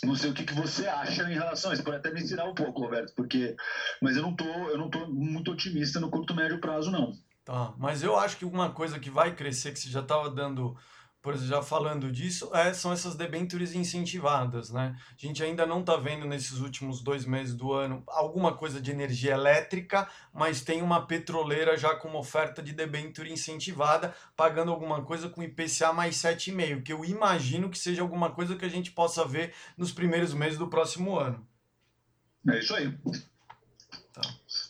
não 0.04 0.16
sei 0.16 0.30
o 0.30 0.34
que, 0.34 0.44
que 0.44 0.54
você 0.54 0.88
acha 0.88 1.30
em 1.30 1.34
relação 1.34 1.72
a 1.72 1.74
isso. 1.74 1.84
Pode 1.84 1.98
até 1.98 2.12
me 2.12 2.22
ensinar 2.22 2.46
um 2.46 2.54
pouco, 2.54 2.82
Roberto, 2.82 3.14
porque. 3.16 3.56
Mas 4.02 4.16
eu 4.16 4.22
não 4.22 4.36
tô, 4.36 4.46
eu 4.46 4.78
não 4.78 4.90
tô 4.90 5.08
muito 5.08 5.52
otimista 5.52 6.00
no 6.00 6.10
curto 6.10 6.36
médio 6.36 6.60
prazo, 6.60 6.92
não. 6.92 7.12
Tá, 7.44 7.74
mas 7.78 8.04
eu 8.04 8.16
acho 8.18 8.38
que 8.38 8.46
uma 8.46 8.72
coisa 8.72 9.00
que 9.00 9.10
vai 9.10 9.36
crescer, 9.36 9.72
que 9.72 9.80
você 9.80 9.90
já 9.90 10.02
estava 10.02 10.30
dando 10.30 10.76
por 11.22 11.34
exemplo, 11.34 11.50
já 11.50 11.62
falando 11.62 12.10
disso, 12.12 12.50
é, 12.56 12.74
são 12.74 12.94
essas 12.94 13.16
debêntures 13.16 13.74
incentivadas, 13.76 14.70
né? 14.72 14.96
A 15.12 15.14
gente 15.18 15.44
ainda 15.44 15.66
não 15.66 15.82
está 15.82 15.98
vendo 15.98 16.26
nesses 16.26 16.60
últimos 16.60 17.02
dois 17.02 17.26
meses 17.26 17.54
do 17.54 17.74
ano 17.74 18.02
alguma 18.08 18.56
coisa 18.56 18.80
de 18.80 18.90
energia 18.90 19.34
elétrica, 19.34 20.10
mas 20.34 20.62
tem 20.62 20.82
uma 20.82 21.06
petroleira 21.06 21.76
já 21.78 21.94
com 21.94 22.08
uma 22.08 22.20
oferta 22.20 22.64
de 22.64 22.72
debênture 22.72 23.32
incentivada, 23.32 24.16
pagando 24.36 24.72
alguma 24.72 25.04
coisa 25.04 25.28
com 25.28 25.44
IPCA 25.44 25.92
mais 25.92 26.16
7,5, 26.16 26.84
que 26.84 26.94
eu 26.94 27.04
imagino 27.04 27.70
que 27.70 27.78
seja 27.78 28.02
alguma 28.02 28.32
coisa 28.32 28.56
que 28.56 28.66
a 28.66 28.70
gente 28.70 28.92
possa 28.92 29.26
ver 29.26 29.54
nos 29.78 29.92
primeiros 29.92 30.34
meses 30.34 30.58
do 30.58 30.70
próximo 30.70 31.20
ano. 31.20 31.46
É 32.48 32.60
isso 32.60 32.74
aí. 32.74 32.98
Tá. 34.14 34.22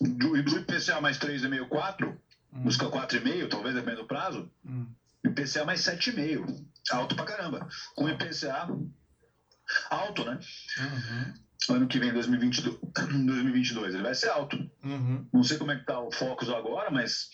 Do, 0.01 0.41
do 0.41 0.57
IPCA 0.57 0.99
mais 0.99 1.19
3,5, 1.19 1.67
4, 1.67 2.09
hum. 2.09 2.63
busca 2.63 2.87
4,5, 2.87 3.47
talvez 3.47 3.75
dependendo 3.75 4.01
do 4.01 4.07
prazo. 4.07 4.49
Hum 4.65 4.87
IPCA 5.25 5.65
mais 5.65 5.81
7,5. 5.81 6.65
Alto 6.91 7.15
pra 7.15 7.25
caramba. 7.25 7.67
Com 7.95 8.09
IPCA 8.09 8.67
alto, 9.89 10.25
né? 10.25 10.39
Uhum. 10.77 11.75
Ano 11.75 11.87
que 11.87 11.99
vem, 11.99 12.11
2022, 12.13 12.77
2022, 13.25 13.93
ele 13.93 14.03
vai 14.03 14.15
ser 14.15 14.29
alto. 14.29 14.57
Uhum. 14.83 15.27
Não 15.31 15.43
sei 15.43 15.57
como 15.57 15.71
é 15.71 15.77
que 15.77 15.85
tá 15.85 15.99
o 15.99 16.11
Focus 16.11 16.49
agora, 16.49 16.89
mas 16.89 17.29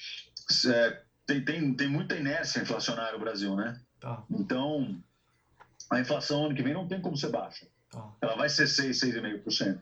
é, 0.68 1.01
tem, 1.25 1.44
tem, 1.44 1.74
tem 1.74 1.88
muita 1.88 2.15
inércia 2.15 2.62
inflacionária 2.62 3.13
no 3.13 3.24
Brasil, 3.24 3.56
né? 3.56 3.80
Tá. 4.00 4.24
Então, 4.30 5.01
a 5.92 6.00
inflação 6.00 6.46
ano 6.46 6.56
que 6.56 6.63
vem 6.63 6.74
não 6.74 6.88
tem 6.88 7.01
como 7.01 7.15
ser 7.15 7.30
baixa. 7.30 7.68
Ela 8.22 8.36
vai 8.36 8.50
ser 8.50 8.68
6, 8.68 9.00
6,5%. 9.00 9.80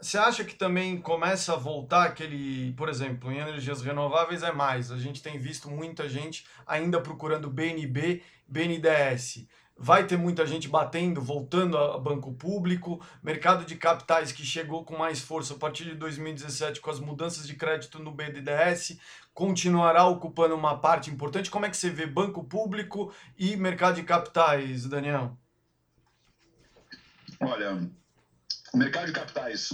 Você 0.00 0.18
acha 0.18 0.44
que 0.44 0.54
também 0.54 1.00
começa 1.00 1.54
a 1.54 1.56
voltar 1.56 2.04
aquele, 2.04 2.72
por 2.74 2.88
exemplo, 2.88 3.32
em 3.32 3.38
energias 3.38 3.80
renováveis 3.80 4.42
é 4.42 4.52
mais. 4.52 4.90
A 4.90 4.98
gente 4.98 5.22
tem 5.22 5.38
visto 5.38 5.70
muita 5.70 6.08
gente 6.08 6.46
ainda 6.66 7.00
procurando 7.00 7.48
BNB, 7.50 8.22
BNDES. 8.46 9.46
vai 9.76 10.06
ter 10.06 10.16
muita 10.16 10.46
gente 10.46 10.68
batendo, 10.68 11.20
voltando 11.20 11.76
a 11.76 11.98
banco 11.98 12.32
público, 12.32 13.04
mercado 13.22 13.64
de 13.64 13.74
capitais 13.74 14.30
que 14.32 14.44
chegou 14.44 14.84
com 14.84 14.96
mais 14.96 15.20
força 15.20 15.54
a 15.54 15.58
partir 15.58 15.84
de 15.84 15.94
2017 15.94 16.80
com 16.80 16.90
as 16.90 17.00
mudanças 17.00 17.46
de 17.46 17.54
crédito 17.54 17.98
no 17.98 18.12
BNDES, 18.12 18.98
continuará 19.32 20.06
ocupando 20.06 20.54
uma 20.54 20.78
parte 20.78 21.10
importante. 21.10 21.50
Como 21.50 21.66
é 21.66 21.70
que 21.70 21.76
você 21.76 21.90
vê 21.90 22.06
banco 22.06 22.44
público 22.44 23.12
e 23.36 23.56
mercado 23.56 23.96
de 23.96 24.04
capitais, 24.04 24.86
Daniel? 24.86 25.36
Olha, 27.44 27.74
o 28.72 28.76
mercado 28.76 29.06
de 29.06 29.12
capitais, 29.12 29.72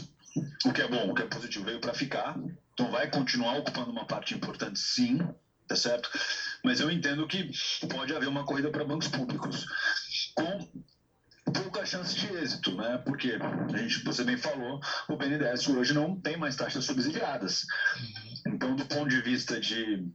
o 0.65 0.73
que 0.73 0.83
é 0.83 0.89
bom, 0.89 1.11
o 1.11 1.15
que 1.15 1.23
é 1.23 1.27
positivo, 1.27 1.65
veio 1.65 1.81
para 1.81 1.95
ficar, 1.95 2.37
então 2.73 2.91
vai 2.91 3.09
continuar 3.09 3.59
ocupando 3.59 3.91
uma 3.91 4.05
parte 4.05 4.35
importante, 4.35 4.79
sim, 4.79 5.19
tá 5.69 5.77
certo? 5.77 6.11
Mas 6.65 6.81
eu 6.81 6.91
entendo 6.91 7.27
que 7.27 7.51
pode 7.89 8.15
haver 8.15 8.29
uma 8.29 8.45
corrida 8.45 8.71
para 8.71 8.85
bancos 8.85 9.09
públicos 9.09 9.67
com 10.35 10.69
pouca 11.53 11.87
chance 11.87 12.15
de 12.15 12.27
êxito, 12.37 12.75
né? 12.77 12.99
Porque 12.99 13.39
a 13.73 13.77
gente, 13.77 14.05
você 14.05 14.25
bem 14.25 14.37
falou, 14.37 14.81
o 15.09 15.17
BNDES 15.17 15.69
hoje 15.69 15.95
não 15.95 16.21
tem 16.21 16.37
mais 16.37 16.57
taxas 16.57 16.85
subsidiadas. 16.85 17.67
Então, 18.47 18.75
do 18.75 18.85
ponto 18.87 19.09
de 19.09 19.21
vista 19.23 19.61
de 19.61 20.07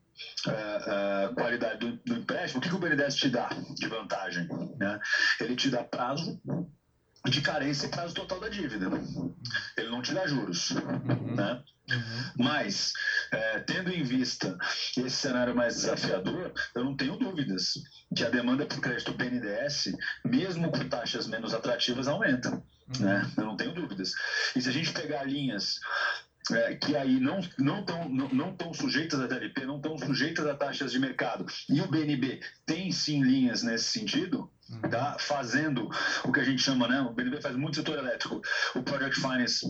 uh, 0.47 1.31
uh, 1.31 1.35
qualidade 1.35 1.79
do, 1.79 1.97
do, 2.05 2.15
empréstimo, 2.19 2.59
o 2.59 2.61
que, 2.61 2.69
que 2.69 2.75
o 2.75 2.79
BNDES 2.79 3.15
te 3.15 3.29
dá 3.29 3.49
de 3.49 3.87
vantagem? 3.87 4.47
Né? 4.77 4.99
Ele 5.39 5.55
te 5.55 5.69
dá 5.69 5.83
prazo 5.83 6.41
de 7.29 7.41
carência 7.41 7.87
e 7.87 7.89
prazo 7.89 8.13
total 8.13 8.39
da 8.39 8.49
dívida. 8.49 8.87
Ele 9.77 9.89
não 9.89 10.01
te 10.01 10.13
dá 10.13 10.27
juros, 10.27 10.71
uhum. 10.71 11.35
né? 11.35 11.61
Uhum. 11.89 12.31
Mas, 12.39 12.93
é, 13.31 13.59
tendo 13.59 13.91
em 13.91 14.03
vista 14.03 14.57
esse 14.97 15.11
cenário 15.11 15.55
mais 15.55 15.75
desafiador, 15.75 16.51
eu 16.73 16.83
não 16.83 16.95
tenho 16.95 17.15
dúvidas 17.15 17.75
que 18.15 18.23
a 18.23 18.29
demanda 18.29 18.65
por 18.65 18.79
crédito 18.79 19.13
BNDES, 19.13 19.95
mesmo 20.23 20.71
com 20.71 20.89
taxas 20.89 21.27
menos 21.27 21.53
atrativas, 21.53 22.07
aumenta. 22.07 22.49
Uhum. 22.49 23.05
Né? 23.05 23.31
Eu 23.37 23.45
não 23.45 23.57
tenho 23.57 23.73
dúvidas. 23.73 24.13
E 24.55 24.61
se 24.61 24.69
a 24.69 24.71
gente 24.71 24.93
pegar 24.93 25.23
linhas 25.23 25.79
é, 26.51 26.75
que 26.75 26.95
aí 26.95 27.19
não 27.19 27.39
não 27.57 27.79
estão 27.79 28.09
não, 28.09 28.29
não 28.29 28.55
tão 28.55 28.73
sujeitas 28.73 29.19
à 29.19 29.27
TLP, 29.27 29.65
não 29.65 29.77
estão 29.77 29.97
sujeitas 29.97 30.45
a 30.45 30.55
taxas 30.55 30.91
de 30.91 30.99
mercado, 30.99 31.45
e 31.69 31.81
o 31.81 31.87
BNB 31.87 32.39
tem 32.65 32.91
sim 32.91 33.23
linhas 33.23 33.63
nesse 33.63 33.85
sentido, 33.85 34.49
tá? 34.89 35.17
fazendo 35.19 35.89
o 36.23 36.31
que 36.31 36.39
a 36.39 36.43
gente 36.43 36.61
chama, 36.61 36.87
né? 36.87 37.01
o 37.01 37.13
BNB 37.13 37.41
faz 37.41 37.55
muito 37.55 37.77
setor 37.77 37.97
elétrico, 37.97 38.41
o 38.75 38.83
Project 38.83 39.19
Finance 39.19 39.65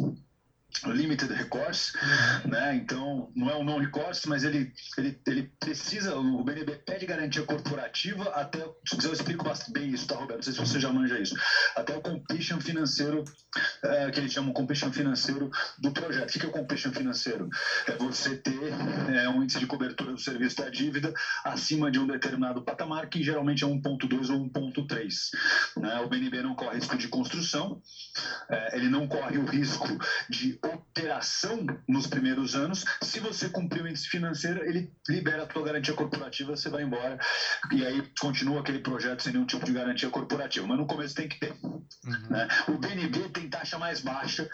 limited 0.85 1.31
recourse, 1.33 1.93
uhum. 1.95 2.51
né? 2.51 2.75
Então 2.75 3.31
não 3.35 3.49
é 3.49 3.55
um 3.55 3.63
non 3.63 3.79
recourse, 3.79 4.27
mas 4.27 4.43
ele, 4.43 4.71
ele, 4.97 5.19
ele 5.27 5.51
precisa, 5.59 6.15
o 6.15 6.43
BNB 6.43 6.83
pede 6.85 7.05
garantia 7.05 7.43
corporativa 7.43 8.29
até, 8.31 8.59
se 8.87 8.95
quiser 8.95 9.09
eu 9.09 9.13
explico 9.13 9.45
bem 9.71 9.89
isso, 9.89 10.07
tá, 10.07 10.15
Roberto? 10.15 10.37
Não 10.37 10.43
sei 10.43 10.53
se 10.53 10.59
você 10.59 10.79
já 10.79 10.91
manja 10.91 11.19
isso. 11.19 11.35
Até 11.75 11.95
o 11.95 12.01
completion 12.01 12.59
financeiro, 12.59 13.23
é, 13.83 14.09
que 14.11 14.19
eles 14.19 14.31
chamam 14.31 14.53
completion 14.53 14.91
financeiro 14.91 15.49
do 15.79 15.91
projeto. 15.91 16.29
O 16.29 16.39
que 16.39 16.45
é 16.45 16.49
o 16.49 16.51
completion 16.51 16.91
financeiro? 16.91 17.49
É 17.87 17.95
você 17.95 18.35
ter 18.35 18.73
é, 19.13 19.29
um 19.29 19.43
índice 19.43 19.59
de 19.59 19.67
cobertura 19.67 20.11
do 20.11 20.19
serviço 20.19 20.57
da 20.57 20.69
dívida 20.69 21.13
acima 21.43 21.91
de 21.91 21.99
um 21.99 22.07
determinado 22.07 22.63
patamar, 22.63 23.07
que 23.07 23.23
geralmente 23.23 23.63
é 23.63 23.67
1.2 23.67 24.29
ou 24.29 24.49
1.3. 24.49 25.13
Né? 25.77 25.99
O 26.01 26.09
BNB 26.09 26.41
não 26.41 26.55
corre 26.55 26.75
risco 26.75 26.97
de 26.97 27.07
construção, 27.07 27.81
é, 28.49 28.77
ele 28.77 28.89
não 28.89 29.07
corre 29.07 29.37
o 29.37 29.45
risco 29.45 29.87
de 30.29 30.53
operação 30.65 31.65
nos 31.87 32.07
primeiros 32.07 32.55
anos. 32.55 32.85
Se 33.01 33.19
você 33.19 33.49
cumprir 33.49 33.83
o 33.83 33.87
índice 33.87 34.07
financeiro, 34.07 34.63
ele 34.63 34.91
libera 35.07 35.43
a 35.43 35.45
tua 35.45 35.63
garantia 35.63 35.93
corporativa, 35.93 36.55
você 36.55 36.69
vai 36.69 36.83
embora 36.83 37.19
e 37.71 37.85
aí 37.85 38.03
continua 38.19 38.59
aquele 38.59 38.79
projeto 38.79 39.23
sem 39.23 39.33
nenhum 39.33 39.45
tipo 39.45 39.65
de 39.65 39.73
garantia 39.73 40.09
corporativa. 40.09 40.65
Mas 40.67 40.77
no 40.77 40.87
começo 40.87 41.15
tem 41.15 41.27
que 41.27 41.39
ter. 41.39 41.53
Uhum. 41.61 42.29
Né? 42.29 42.47
O 42.67 42.77
BNB 42.77 43.29
tem 43.29 43.49
taxa 43.49 43.77
mais 43.77 44.01
baixa 44.01 44.49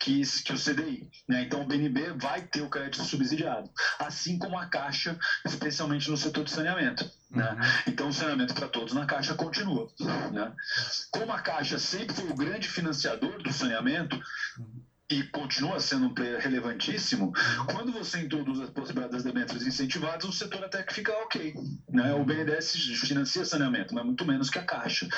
que, 0.00 0.22
que 0.42 0.52
o 0.52 0.58
CDI. 0.58 1.08
Né? 1.28 1.42
Então 1.42 1.62
o 1.62 1.66
BNB 1.66 2.12
vai 2.16 2.42
ter 2.42 2.62
o 2.62 2.68
crédito 2.68 3.04
subsidiado, 3.04 3.70
assim 3.98 4.38
como 4.38 4.58
a 4.58 4.66
Caixa, 4.66 5.18
especialmente 5.44 6.10
no 6.10 6.16
setor 6.16 6.44
de 6.44 6.50
saneamento. 6.50 7.08
Né? 7.30 7.50
Uhum. 7.50 7.58
Então 7.88 8.08
o 8.08 8.12
saneamento 8.12 8.54
para 8.54 8.68
todos 8.68 8.94
na 8.94 9.06
Caixa 9.06 9.34
continua. 9.34 9.88
Né? 10.32 10.52
Como 11.10 11.32
a 11.32 11.40
Caixa 11.40 11.78
sempre 11.78 12.14
foi 12.14 12.30
o 12.30 12.36
grande 12.36 12.68
financiador 12.68 13.42
do 13.42 13.52
saneamento, 13.52 14.20
e 15.14 15.22
continua 15.28 15.78
sendo 15.78 16.06
um 16.06 16.14
player 16.14 16.40
relevantíssimo, 16.40 17.32
quando 17.70 17.92
você 17.92 18.20
introduz 18.20 18.60
a 18.60 18.66
possibilidade 18.66 19.12
das 19.12 19.22
debêntures 19.22 19.64
incentivadas, 19.64 20.24
o 20.24 20.32
setor 20.32 20.64
até 20.64 20.82
que 20.82 20.92
fica 20.92 21.12
ok. 21.22 21.54
Né? 21.88 22.12
O 22.14 22.24
BNDES 22.24 22.72
financia 23.00 23.44
saneamento, 23.44 23.94
mas 23.94 24.04
muito 24.04 24.24
menos 24.24 24.50
que 24.50 24.58
a 24.58 24.64
Caixa. 24.64 25.08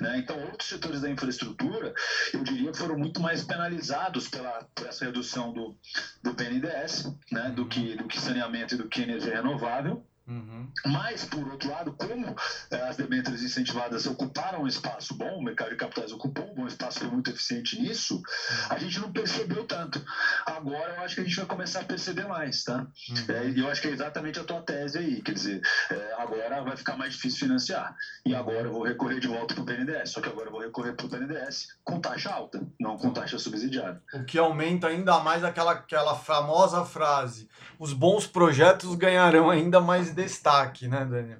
Né? 0.00 0.18
Então, 0.18 0.40
outros 0.40 0.68
setores 0.68 1.02
da 1.02 1.10
infraestrutura, 1.10 1.92
eu 2.32 2.42
diria 2.42 2.72
que 2.72 2.78
foram 2.78 2.96
muito 2.96 3.20
mais 3.20 3.44
penalizados 3.44 4.28
pela, 4.28 4.66
por 4.74 4.86
essa 4.86 5.04
redução 5.04 5.52
do, 5.52 5.76
do 6.22 6.32
BNDES, 6.32 7.12
né? 7.30 7.50
do, 7.50 7.66
que, 7.66 7.94
do 7.96 8.08
que 8.08 8.18
saneamento 8.18 8.74
e 8.74 8.78
do 8.78 8.88
que 8.88 9.02
energia 9.02 9.36
renovável. 9.36 10.02
Uhum. 10.32 10.66
Mas, 10.86 11.24
por 11.24 11.46
outro 11.46 11.70
lado, 11.70 11.92
como 11.92 12.34
é, 12.70 12.76
as 12.82 12.96
debêntures 12.96 13.42
incentivadas 13.42 14.06
ocuparam 14.06 14.62
um 14.62 14.66
espaço 14.66 15.14
bom, 15.14 15.38
o 15.38 15.42
mercado 15.42 15.70
de 15.70 15.76
capitais 15.76 16.12
ocupou 16.12 16.50
um 16.50 16.54
bom 16.54 16.66
espaço, 16.66 17.00
foi 17.00 17.08
muito 17.08 17.30
eficiente 17.30 17.80
nisso, 17.80 18.22
a 18.70 18.78
gente 18.78 18.98
não 18.98 19.12
percebeu 19.12 19.64
tanto. 19.64 20.02
Agora 20.46 20.94
eu 20.94 21.02
acho 21.02 21.14
que 21.14 21.20
a 21.20 21.24
gente 21.24 21.36
vai 21.36 21.46
começar 21.46 21.80
a 21.80 21.84
perceber 21.84 22.26
mais, 22.26 22.64
tá? 22.64 22.86
Uhum. 23.10 23.34
É, 23.34 23.60
eu 23.60 23.68
acho 23.68 23.82
que 23.82 23.88
é 23.88 23.90
exatamente 23.90 24.40
a 24.40 24.44
tua 24.44 24.62
tese 24.62 24.98
aí, 24.98 25.20
quer 25.20 25.32
dizer, 25.32 25.60
é, 25.90 26.14
agora 26.18 26.62
vai 26.62 26.76
ficar 26.76 26.96
mais 26.96 27.14
difícil 27.14 27.40
financiar. 27.40 27.94
E 28.24 28.34
agora 28.34 28.62
eu 28.62 28.72
vou 28.72 28.82
recorrer 28.82 29.20
de 29.20 29.28
volta 29.28 29.54
para 29.54 29.62
o 29.62 29.64
BNDES, 29.64 30.10
só 30.10 30.20
que 30.20 30.28
agora 30.28 30.46
eu 30.46 30.52
vou 30.52 30.60
recorrer 30.60 30.94
para 30.94 31.06
o 31.06 31.08
BNDES 31.08 31.68
com 31.84 32.00
taxa 32.00 32.30
alta, 32.30 32.60
não 32.80 32.96
com 32.96 33.10
taxa 33.10 33.38
subsidiada. 33.38 34.02
O 34.14 34.24
que 34.24 34.38
aumenta 34.38 34.88
ainda 34.88 35.18
mais 35.20 35.44
aquela, 35.44 35.72
aquela 35.72 36.14
famosa 36.14 36.84
frase: 36.84 37.48
os 37.78 37.92
bons 37.92 38.26
projetos 38.26 38.94
ganharão 38.94 39.50
ainda 39.50 39.80
mais 39.80 40.10
destaque, 40.24 40.88
né, 40.88 41.04
Daniel? 41.04 41.38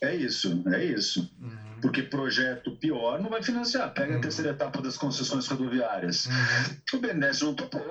É 0.00 0.14
isso, 0.14 0.62
é 0.68 0.84
isso. 0.84 1.30
Uhum. 1.40 1.80
Porque 1.80 2.02
projeto 2.02 2.76
pior 2.76 3.20
não 3.20 3.30
vai 3.30 3.42
financiar. 3.42 3.92
Pega 3.92 4.12
uhum. 4.12 4.18
a 4.18 4.22
terceira 4.22 4.50
etapa 4.50 4.80
das 4.80 4.96
concessões 4.96 5.46
rodoviárias. 5.46 6.26
Uhum. 6.26 6.98
O 6.98 7.00
BNDES 7.00 7.40
não 7.42 7.54
topou. 7.54 7.82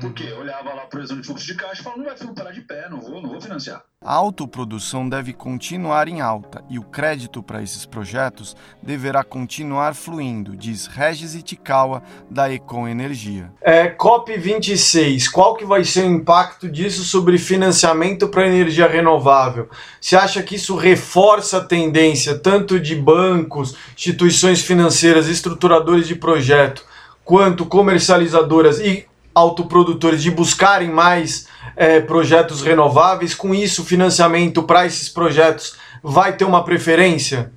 Porque 0.00 0.24
uhum. 0.24 0.40
olhava 0.40 0.74
lá 0.74 0.86
por 0.86 1.00
exemplo 1.00 1.22
de 1.22 1.26
fluxo 1.26 1.46
de 1.46 1.54
caixa 1.54 1.80
e 1.80 1.84
falava, 1.84 2.02
não 2.02 2.08
vai 2.08 2.34
parar 2.34 2.52
de 2.52 2.62
pé, 2.62 2.88
não 2.88 3.00
vou, 3.00 3.22
não 3.22 3.30
vou 3.30 3.40
financiar. 3.40 3.84
A 4.04 4.12
autoprodução 4.12 5.08
deve 5.08 5.32
continuar 5.32 6.08
em 6.08 6.20
alta 6.20 6.62
e 6.68 6.78
o 6.78 6.82
crédito 6.82 7.42
para 7.42 7.62
esses 7.62 7.86
projetos 7.86 8.54
deverá 8.82 9.24
continuar 9.24 9.94
fluindo, 9.94 10.54
diz 10.54 10.86
Regis 10.86 11.34
Itikawa, 11.34 12.02
da 12.30 12.52
Econ 12.52 12.86
Energia. 12.86 13.50
É, 13.62 13.88
COP26, 13.88 15.30
qual 15.30 15.56
que 15.56 15.64
vai 15.64 15.84
ser 15.84 16.02
o 16.02 16.12
impacto 16.12 16.70
disso 16.70 17.02
sobre 17.02 17.38
financiamento 17.38 18.28
para 18.28 18.46
energia 18.46 18.86
renovável? 18.86 19.70
Você 19.98 20.16
acha 20.16 20.42
que 20.42 20.56
isso 20.56 20.76
reforça 20.76 21.56
a 21.56 21.64
tendência 21.64 22.38
tanto 22.38 22.78
de 22.78 22.94
bancos, 22.94 23.74
instituições 23.96 24.60
financeiras, 24.60 25.28
estruturadores 25.28 26.06
de 26.06 26.14
projeto, 26.14 26.84
quanto 27.24 27.64
comercializadoras 27.64 28.80
e 28.80 29.06
autoprodutores 29.34 30.22
de 30.22 30.30
buscarem 30.30 30.90
mais 30.90 31.46
é, 31.76 32.00
projetos 32.00 32.62
renováveis. 32.62 33.34
Com 33.34 33.54
isso, 33.54 33.82
o 33.82 33.84
financiamento 33.84 34.62
para 34.62 34.86
esses 34.86 35.08
projetos 35.08 35.76
vai 36.02 36.36
ter 36.36 36.44
uma 36.44 36.64
preferência? 36.64 37.50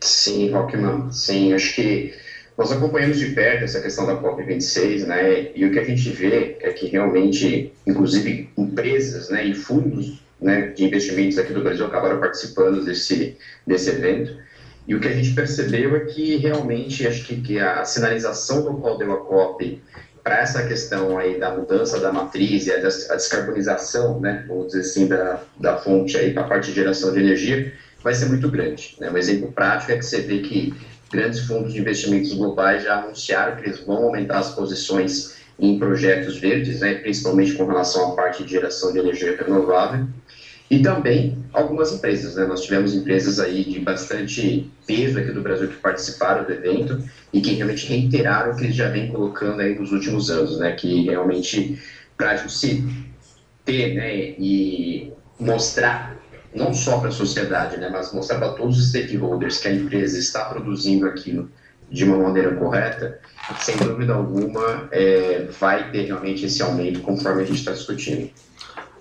Sim, 0.00 0.50
Rockman, 0.50 1.10
sim. 1.12 1.52
Acho 1.52 1.74
que 1.74 2.14
nós 2.56 2.72
acompanhamos 2.72 3.18
de 3.18 3.26
perto 3.26 3.64
essa 3.64 3.80
questão 3.80 4.06
da 4.06 4.16
COP26, 4.20 5.06
né? 5.06 5.50
E 5.54 5.64
o 5.64 5.70
que 5.70 5.78
a 5.78 5.84
gente 5.84 6.10
vê 6.10 6.56
é 6.60 6.72
que 6.72 6.86
realmente, 6.86 7.72
inclusive, 7.86 8.50
empresas 8.56 9.28
né, 9.30 9.44
e 9.44 9.54
fundos 9.54 10.20
né, 10.40 10.68
de 10.68 10.84
investimentos 10.84 11.38
aqui 11.38 11.52
do 11.52 11.62
Brasil 11.62 11.86
acabaram 11.86 12.18
participando 12.18 12.84
desse, 12.84 13.36
desse 13.66 13.90
evento. 13.90 14.36
E 14.86 14.94
o 14.94 15.00
que 15.00 15.08
a 15.08 15.12
gente 15.12 15.34
percebeu 15.34 15.94
é 15.96 16.00
que 16.00 16.36
realmente 16.36 17.06
acho 17.06 17.24
que, 17.26 17.40
que 17.40 17.58
a 17.58 17.84
sinalização 17.84 18.64
do 18.64 18.78
qual 18.78 18.96
deu 18.96 19.12
a 19.12 19.18
COP 19.18 19.82
para 20.28 20.42
essa 20.42 20.62
questão 20.62 21.16
aí 21.16 21.40
da 21.40 21.50
mudança 21.56 21.98
da 21.98 22.12
matriz 22.12 22.66
e 22.66 22.70
a, 22.70 22.76
descarbonização, 22.76 24.20
né, 24.20 24.44
vamos 24.46 24.66
dizer 24.66 24.80
assim, 24.80 25.06
da, 25.06 25.40
da 25.58 25.78
fonte 25.78 26.18
aí 26.18 26.34
para 26.34 26.42
a 26.42 26.46
parte 26.46 26.68
de 26.68 26.74
geração 26.74 27.14
de 27.14 27.18
energia, 27.18 27.72
vai 28.04 28.12
ser 28.12 28.26
muito 28.26 28.50
grande. 28.50 28.94
Né? 29.00 29.10
Um 29.10 29.16
exemplo 29.16 29.50
prático 29.50 29.90
é 29.90 29.96
que 29.96 30.04
você 30.04 30.20
vê 30.20 30.40
que 30.40 30.74
grandes 31.10 31.40
fundos 31.46 31.72
de 31.72 31.80
investimentos 31.80 32.34
globais 32.34 32.82
já 32.82 32.98
anunciaram 32.98 33.56
que 33.56 33.70
eles 33.70 33.80
vão 33.80 34.04
aumentar 34.04 34.40
as 34.40 34.50
posições 34.50 35.38
em 35.58 35.78
projetos 35.78 36.36
verdes, 36.36 36.80
né, 36.80 36.96
principalmente 36.96 37.54
com 37.54 37.64
relação 37.64 38.12
à 38.12 38.14
parte 38.14 38.44
de 38.44 38.50
geração 38.50 38.92
de 38.92 38.98
energia 38.98 39.34
renovável. 39.34 40.06
E 40.70 40.80
também 40.80 41.38
algumas 41.52 41.92
empresas, 41.92 42.36
né? 42.36 42.46
Nós 42.46 42.62
tivemos 42.62 42.94
empresas 42.94 43.40
aí 43.40 43.64
de 43.64 43.80
bastante 43.80 44.70
peso 44.86 45.18
aqui 45.18 45.32
do 45.32 45.40
Brasil 45.40 45.68
que 45.68 45.76
participaram 45.76 46.44
do 46.44 46.52
evento 46.52 47.02
e 47.32 47.40
que 47.40 47.54
realmente 47.54 47.86
reiteraram 47.86 48.52
o 48.52 48.56
que 48.56 48.64
eles 48.64 48.76
já 48.76 48.90
vêm 48.90 49.10
colocando 49.10 49.60
aí 49.60 49.78
nos 49.78 49.92
últimos 49.92 50.30
anos, 50.30 50.58
né? 50.58 50.72
Que 50.72 51.04
realmente, 51.04 51.80
para 52.16 52.46
se 52.48 52.84
ter, 53.64 53.94
né, 53.94 54.14
e 54.38 55.12
mostrar 55.38 56.16
não 56.54 56.72
só 56.72 56.98
para 56.98 57.08
a 57.08 57.12
sociedade, 57.12 57.76
né, 57.76 57.90
mas 57.92 58.12
mostrar 58.12 58.38
para 58.38 58.52
todos 58.52 58.78
os 58.78 58.88
stakeholders 58.88 59.58
que 59.58 59.68
a 59.68 59.72
empresa 59.72 60.18
está 60.18 60.46
produzindo 60.46 61.06
aquilo 61.06 61.50
de 61.90 62.04
uma 62.04 62.16
maneira 62.18 62.54
correta, 62.56 63.18
sem 63.60 63.76
dúvida 63.76 64.14
alguma, 64.14 64.88
é, 64.90 65.48
vai 65.58 65.90
ter 65.90 66.02
realmente 66.02 66.44
esse 66.46 66.62
aumento 66.62 67.00
conforme 67.00 67.42
a 67.42 67.44
gente 67.44 67.58
está 67.58 67.72
discutindo. 67.72 68.30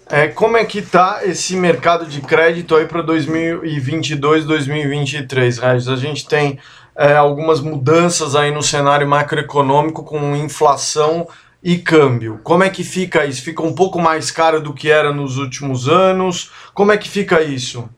É, 0.10 0.30
como 0.30 0.56
é 0.56 0.64
que 0.64 0.80
está 0.80 1.20
esse 1.26 1.56
mercado 1.58 2.06
de 2.06 2.22
crédito 2.22 2.76
aí 2.76 2.86
para 2.86 3.02
2022, 3.02 4.46
2023, 4.46 5.58
Regis? 5.58 5.90
A 5.90 5.98
gente 5.98 6.26
tem 6.26 6.58
é, 6.96 7.14
algumas 7.14 7.60
mudanças 7.60 8.34
aí 8.34 8.50
no 8.50 8.64
cenário 8.64 9.06
macroeconômico 9.06 10.06
com 10.06 10.34
inflação 10.34 11.28
e 11.62 11.78
câmbio. 11.78 12.40
Como 12.42 12.64
é 12.64 12.70
que 12.70 12.86
fica 12.86 13.26
isso? 13.26 13.42
Fica 13.42 13.62
um 13.62 13.76
pouco 13.76 14.00
mais 14.00 14.32
caro 14.32 14.62
do 14.62 14.74
que 14.74 14.90
era 14.90 15.12
nos 15.12 15.38
últimos 15.38 15.90
anos? 15.90 16.52
Como 16.74 16.94
é 16.94 16.98
que 16.98 17.10
fica 17.10 17.42
isso? 17.42 17.90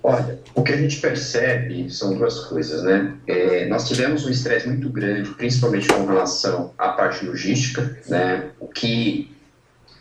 Olha, 0.00 0.38
o 0.54 0.62
que 0.62 0.72
a 0.72 0.76
gente 0.76 1.00
percebe 1.00 1.90
são 1.90 2.16
duas 2.16 2.38
coisas, 2.44 2.84
né? 2.84 3.14
É, 3.26 3.66
nós 3.66 3.88
tivemos 3.88 4.24
um 4.24 4.30
estresse 4.30 4.68
muito 4.68 4.88
grande, 4.88 5.30
principalmente 5.30 5.88
com 5.88 6.06
relação 6.06 6.72
à 6.78 6.90
parte 6.90 7.26
logística, 7.26 7.98
né? 8.06 8.50
O 8.60 8.68
que 8.68 9.36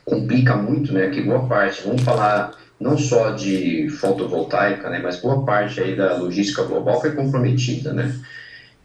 complica 0.08 0.56
muito, 0.56 0.94
né? 0.94 1.10
Que 1.10 1.22
boa 1.22 1.46
parte, 1.48 1.84
vamos 1.86 2.02
falar 2.02 2.58
não 2.80 2.98
só 2.98 3.32
de 3.32 3.90
fotovoltaica, 3.90 4.90
né? 4.90 5.00
Mas 5.04 5.20
boa 5.20 5.46
parte 5.46 5.82
aí 5.82 5.96
da 5.96 6.16
logística 6.16 6.64
global 6.64 7.02
foi 7.02 7.12
comprometida, 7.12 7.92
né? 7.92 8.16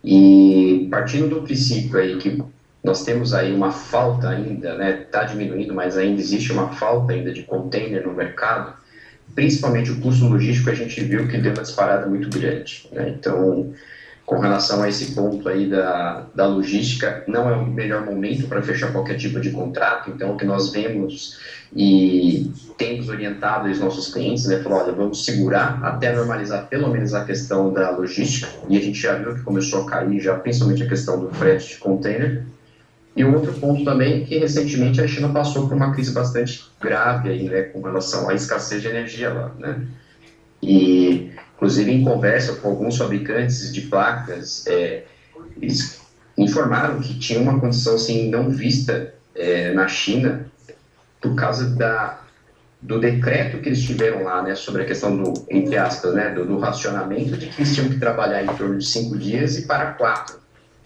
E 0.05 0.89
partindo 0.91 1.29
do 1.29 1.43
princípio 1.43 1.99
aí 1.99 2.17
que 2.17 2.43
nós 2.83 3.05
temos 3.05 3.33
aí 3.33 3.55
uma 3.55 3.71
falta 3.71 4.31
ainda, 4.31 4.77
né? 4.77 5.03
Está 5.03 5.23
diminuindo, 5.23 5.73
mas 5.73 5.97
ainda 5.97 6.21
existe 6.21 6.51
uma 6.53 6.73
falta 6.73 7.13
ainda 7.13 7.33
de 7.33 7.45
container 7.45 8.05
no 8.05 8.13
mercado. 8.13 8.75
Principalmente 9.33 9.93
o 9.93 10.01
custo 10.01 10.27
logístico, 10.27 10.71
a 10.71 10.75
gente 10.75 11.01
viu 11.05 11.29
que 11.29 11.39
deu 11.39 11.53
uma 11.53 11.63
disparada 11.63 12.07
muito 12.07 12.29
grande. 12.29 12.89
Né? 12.91 13.15
Então, 13.17 13.73
com 14.33 14.41
relação 14.41 14.83
a 14.83 14.89
esse 14.89 15.13
ponto 15.13 15.47
aí 15.47 15.69
da, 15.69 16.25
da 16.35 16.47
logística, 16.47 17.23
não 17.29 17.51
é 17.51 17.55
o 17.55 17.67
melhor 17.67 18.07
momento 18.07 18.49
para 18.49 18.63
fechar 18.63 18.91
qualquer 18.91 19.19
tipo 19.19 19.39
de 19.39 19.51
contrato. 19.51 20.11
Então, 20.11 20.33
o 20.33 20.37
que 20.39 20.47
nós 20.47 20.73
vemos 20.73 21.39
e 21.77 22.51
temos 22.79 23.11
orientado 23.11 23.69
os 23.69 23.79
nossos 23.79 24.13
clientes, 24.13 24.47
né, 24.47 24.61
falou, 24.63 24.79
olha, 24.79 24.93
vamos 24.93 25.27
segurar 25.27 25.79
até 25.85 26.15
normalizar 26.15 26.67
pelo 26.67 26.89
menos 26.89 27.13
a 27.13 27.27
questão 27.27 27.71
da 27.71 27.91
logística. 27.91 28.49
E 28.71 28.79
a 28.79 28.81
gente 28.81 28.99
já 28.99 29.15
viu 29.17 29.35
que 29.35 29.43
começou 29.43 29.83
a 29.83 29.91
cair 29.91 30.19
já, 30.19 30.35
principalmente 30.35 30.83
a 30.83 30.89
questão 30.89 31.21
do 31.21 31.29
frete 31.35 31.75
de 31.75 31.79
container. 31.79 32.47
E 33.15 33.25
outro 33.25 33.53
ponto 33.53 33.85
também 33.85 34.25
que 34.25 34.39
recentemente 34.39 34.99
a 34.99 35.07
China 35.07 35.29
passou 35.29 35.69
por 35.69 35.77
uma 35.77 35.93
crise 35.93 36.13
bastante 36.13 36.65
grave 36.81 37.29
aí, 37.29 37.43
né, 37.43 37.63
com 37.65 37.83
relação 37.83 38.31
à 38.31 38.35
escassez 38.35 38.81
de 38.81 38.89
energia 38.89 39.31
lá, 39.31 39.53
né? 39.59 39.83
E 40.63 41.33
inclusive 41.63 41.93
em 41.93 42.03
conversa 42.03 42.55
com 42.55 42.71
alguns 42.71 42.97
fabricantes 42.97 43.73
de 43.73 43.83
placas, 43.83 44.67
é, 44.67 45.05
eles 45.61 46.01
informaram 46.37 47.01
que 47.01 47.17
tinha 47.21 47.39
uma 47.39 47.61
condição 47.61 47.95
assim 47.95 48.29
não 48.29 48.51
vista 48.51 49.15
é, 49.33 49.73
na 49.73 49.87
China 49.87 50.45
por 51.21 51.37
causa 51.37 51.71
da 51.71 52.19
do 52.81 52.99
decreto 52.99 53.59
que 53.59 53.69
eles 53.69 53.81
tiveram 53.81 54.25
lá, 54.25 54.43
né, 54.43 54.57
sobre 54.57 54.83
a 54.83 54.85
questão 54.85 55.17
do, 55.17 55.33
entre 55.49 55.79
aspas, 55.79 56.13
né, 56.15 56.31
do, 56.31 56.45
do 56.45 56.59
racionamento 56.59 57.37
de 57.37 57.47
que 57.47 57.63
eles 57.63 57.73
tinham 57.73 57.89
que 57.89 57.97
trabalhar 57.97 58.43
em 58.43 58.49
torno 58.57 58.77
de 58.77 58.85
cinco 58.85 59.17
dias 59.17 59.57
e 59.57 59.69
para 59.69 59.93
quatro. 59.93 60.41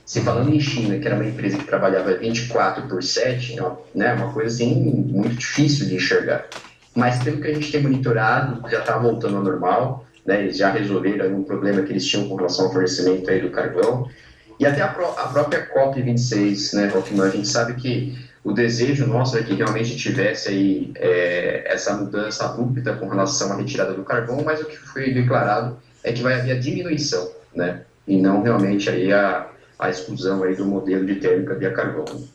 Se 0.05 0.21
falando 0.21 0.55
em 0.55 0.61
China, 0.61 0.99
que 0.99 1.07
era 1.07 1.17
uma 1.17 1.25
empresa 1.25 1.57
que 1.57 1.65
trabalhava 1.65 2.13
24 2.13 2.87
por 2.87 3.03
7, 3.03 3.59
é 3.59 3.63
né, 3.95 4.13
uma 4.13 4.31
coisa 4.31 4.55
assim 4.55 4.75
muito 4.75 5.37
difícil 5.37 5.87
de 5.87 5.95
enxergar. 5.95 6.45
Mas 6.95 7.25
pelo 7.25 7.41
que 7.41 7.49
a 7.49 7.55
gente 7.55 7.73
tem 7.73 7.83
monitorado, 7.83 8.69
já 8.69 8.81
está 8.81 8.99
voltando 8.99 9.39
ao 9.39 9.43
normal, 9.43 10.06
né, 10.27 10.43
eles 10.43 10.57
já 10.57 10.71
resolveram 10.71 11.35
um 11.35 11.45
problema 11.45 11.83
que 11.83 11.93
eles 11.93 12.05
tinham 12.05 12.29
com 12.29 12.35
relação 12.35 12.67
ao 12.67 12.73
fornecimento 12.73 13.31
aí 13.31 13.41
do 13.41 13.51
carvão. 13.51 14.09
E 14.59 14.67
até 14.67 14.83
a, 14.83 14.89
pró 14.89 15.15
a 15.19 15.29
própria 15.29 15.69
COP26, 15.73 16.75
né, 16.75 16.89
Rockman, 16.89 17.27
a 17.27 17.31
gente 17.31 17.47
sabe 17.47 17.75
que 17.75 18.19
o 18.43 18.53
desejo 18.53 19.07
nosso 19.07 19.37
é 19.39 19.43
que 19.43 19.55
realmente 19.55 19.97
tivesse 19.97 20.49
aí 20.49 20.93
é, 20.97 21.65
essa 21.67 21.95
mudança 21.95 22.47
abrupta 22.47 22.95
com 22.95 23.09
relação 23.09 23.53
à 23.53 23.57
retirada 23.57 23.93
do 23.93 24.03
carvão, 24.03 24.43
mas 24.45 24.61
o 24.61 24.65
que 24.65 24.77
foi 24.77 25.13
declarado 25.13 25.79
é 26.03 26.13
que 26.13 26.23
vai 26.23 26.35
haver 26.35 26.57
a 26.57 26.61
diminuição, 26.61 27.31
né, 27.55 27.83
e 28.07 28.17
não 28.17 28.43
realmente 28.43 28.89
aí 28.89 29.13
a, 29.13 29.47
a 29.79 29.91
exclusão 29.91 30.43
aí 30.43 30.55
do 30.57 30.65
modelo 30.65 31.05
de 31.05 31.17
térmica 31.17 31.55
via 31.55 31.73
carbono. 31.73 32.27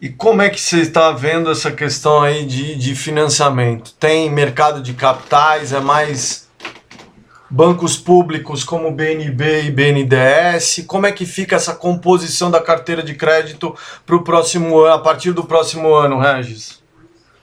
E 0.00 0.08
como 0.08 0.40
é 0.40 0.48
que 0.48 0.60
você 0.60 0.80
está 0.80 1.10
vendo 1.10 1.50
essa 1.50 1.72
questão 1.72 2.22
aí 2.22 2.46
de, 2.46 2.76
de 2.76 2.94
financiamento? 2.94 3.92
Tem 3.94 4.30
mercado 4.30 4.80
de 4.80 4.94
capitais, 4.94 5.72
é 5.72 5.80
mais 5.80 6.47
bancos 7.50 7.96
públicos 7.96 8.64
como 8.64 8.90
BNB 8.90 9.64
e 9.64 9.70
BNDES? 9.70 10.84
Como 10.86 11.06
é 11.06 11.12
que 11.12 11.24
fica 11.24 11.56
essa 11.56 11.74
composição 11.74 12.50
da 12.50 12.60
carteira 12.60 13.02
de 13.02 13.14
crédito 13.14 13.74
para 14.04 14.16
o 14.16 14.22
próximo 14.22 14.78
ano, 14.78 14.94
a 14.94 14.98
partir 14.98 15.32
do 15.32 15.44
próximo 15.44 15.94
ano, 15.94 16.18
Regis? 16.18 16.78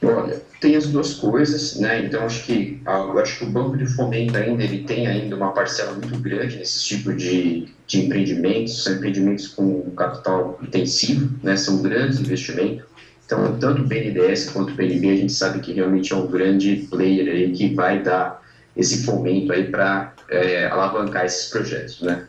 Olha, 0.03 0.41
tem 0.61 0.75
as 0.75 0.87
duas 0.87 1.15
coisas, 1.15 1.79
né? 1.79 2.05
Então 2.05 2.23
acho 2.23 2.45
que 2.45 2.81
eu 2.85 3.19
acho 3.19 3.39
que 3.39 3.45
o 3.45 3.49
banco 3.49 3.75
de 3.75 3.87
fomento 3.87 4.37
ainda 4.37 4.63
ele 4.63 4.83
tem 4.83 5.07
ainda 5.07 5.35
uma 5.35 5.51
parcela 5.51 5.93
muito 5.93 6.17
grande 6.19 6.57
nesse 6.57 6.83
tipo 6.83 7.13
de, 7.13 7.69
de 7.87 8.05
empreendimentos, 8.05 8.83
são 8.83 8.93
empreendimentos 8.93 9.47
com 9.47 9.89
capital 9.91 10.59
intensivo, 10.61 11.29
né? 11.41 11.57
São 11.57 11.81
grandes 11.81 12.19
investimentos. 12.19 12.85
Então 13.25 13.57
tanto 13.57 13.81
o 13.81 13.85
BNDES 13.85 14.51
quanto 14.51 14.73
o 14.73 14.75
BNB 14.75 15.09
a 15.09 15.15
gente 15.15 15.33
sabe 15.33 15.59
que 15.59 15.73
realmente 15.73 16.13
é 16.13 16.15
um 16.15 16.27
grande 16.27 16.87
player 16.91 17.27
aí 17.27 17.51
que 17.51 17.73
vai 17.73 18.03
dar 18.03 18.44
esse 18.75 19.03
fomento 19.05 19.51
aí 19.51 19.69
para 19.69 20.13
é, 20.29 20.65
alavancar 20.67 21.25
esses 21.25 21.49
projetos, 21.49 22.01
né? 22.01 22.27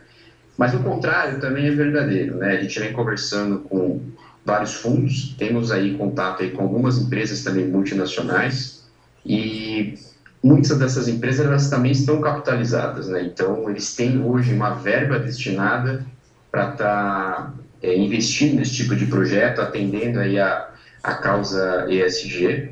Mas 0.57 0.73
o 0.73 0.79
contrário 0.79 1.39
também 1.39 1.67
é 1.67 1.71
verdadeiro, 1.71 2.37
né? 2.37 2.57
A 2.57 2.61
gente 2.61 2.79
vem 2.79 2.93
conversando 2.93 3.59
com 3.59 4.01
vários 4.43 4.73
fundos, 4.75 5.35
temos 5.37 5.71
aí 5.71 5.95
contato 5.95 6.41
aí 6.41 6.51
com 6.51 6.63
algumas 6.63 6.97
empresas 6.97 7.43
também 7.43 7.67
multinacionais 7.67 8.83
e 9.25 9.95
muitas 10.41 10.77
dessas 10.79 11.07
empresas 11.07 11.45
elas 11.45 11.69
também 11.69 11.91
estão 11.91 12.21
capitalizadas, 12.21 13.07
né? 13.07 13.23
Então 13.23 13.69
eles 13.69 13.95
têm 13.95 14.23
hoje 14.23 14.53
uma 14.53 14.71
verba 14.71 15.19
destinada 15.19 16.05
para 16.49 16.71
estar 16.71 16.75
tá, 16.77 17.53
é, 17.83 17.95
investindo 17.95 18.55
nesse 18.55 18.73
tipo 18.73 18.95
de 18.95 19.05
projeto, 19.05 19.59
atendendo 19.59 20.19
aí 20.19 20.39
a, 20.39 20.69
a 21.03 21.15
causa 21.15 21.85
ESG. 21.89 22.71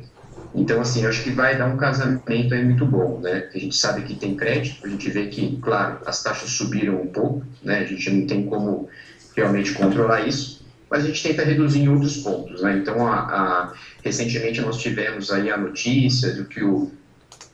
Então, 0.56 0.80
assim, 0.80 1.02
eu 1.02 1.10
acho 1.10 1.22
que 1.22 1.30
vai 1.30 1.58
dar 1.58 1.66
um 1.66 1.76
casamento 1.76 2.54
aí 2.54 2.64
muito 2.64 2.86
bom, 2.86 3.20
né? 3.20 3.46
A 3.54 3.58
gente 3.58 3.76
sabe 3.76 4.02
que 4.02 4.14
tem 4.14 4.34
crédito, 4.34 4.86
a 4.86 4.88
gente 4.88 5.10
vê 5.10 5.26
que, 5.26 5.58
claro, 5.58 5.98
as 6.06 6.22
taxas 6.22 6.48
subiram 6.48 7.02
um 7.02 7.08
pouco, 7.08 7.44
né? 7.62 7.80
A 7.80 7.84
gente 7.84 8.10
não 8.10 8.26
tem 8.26 8.46
como 8.46 8.88
realmente 9.36 9.74
controlar 9.74 10.26
isso, 10.26 10.64
mas 10.90 11.04
a 11.04 11.08
gente 11.08 11.22
tenta 11.22 11.44
reduzir 11.44 11.80
em 11.80 11.88
outros 11.90 12.16
pontos. 12.18 12.62
Né? 12.62 12.78
Então, 12.78 13.06
a, 13.06 13.16
a, 13.16 13.72
recentemente 14.02 14.62
nós 14.62 14.78
tivemos 14.78 15.30
aí 15.30 15.50
a 15.50 15.58
notícia 15.58 16.32
de 16.32 16.44
que 16.44 16.64
o, 16.64 16.90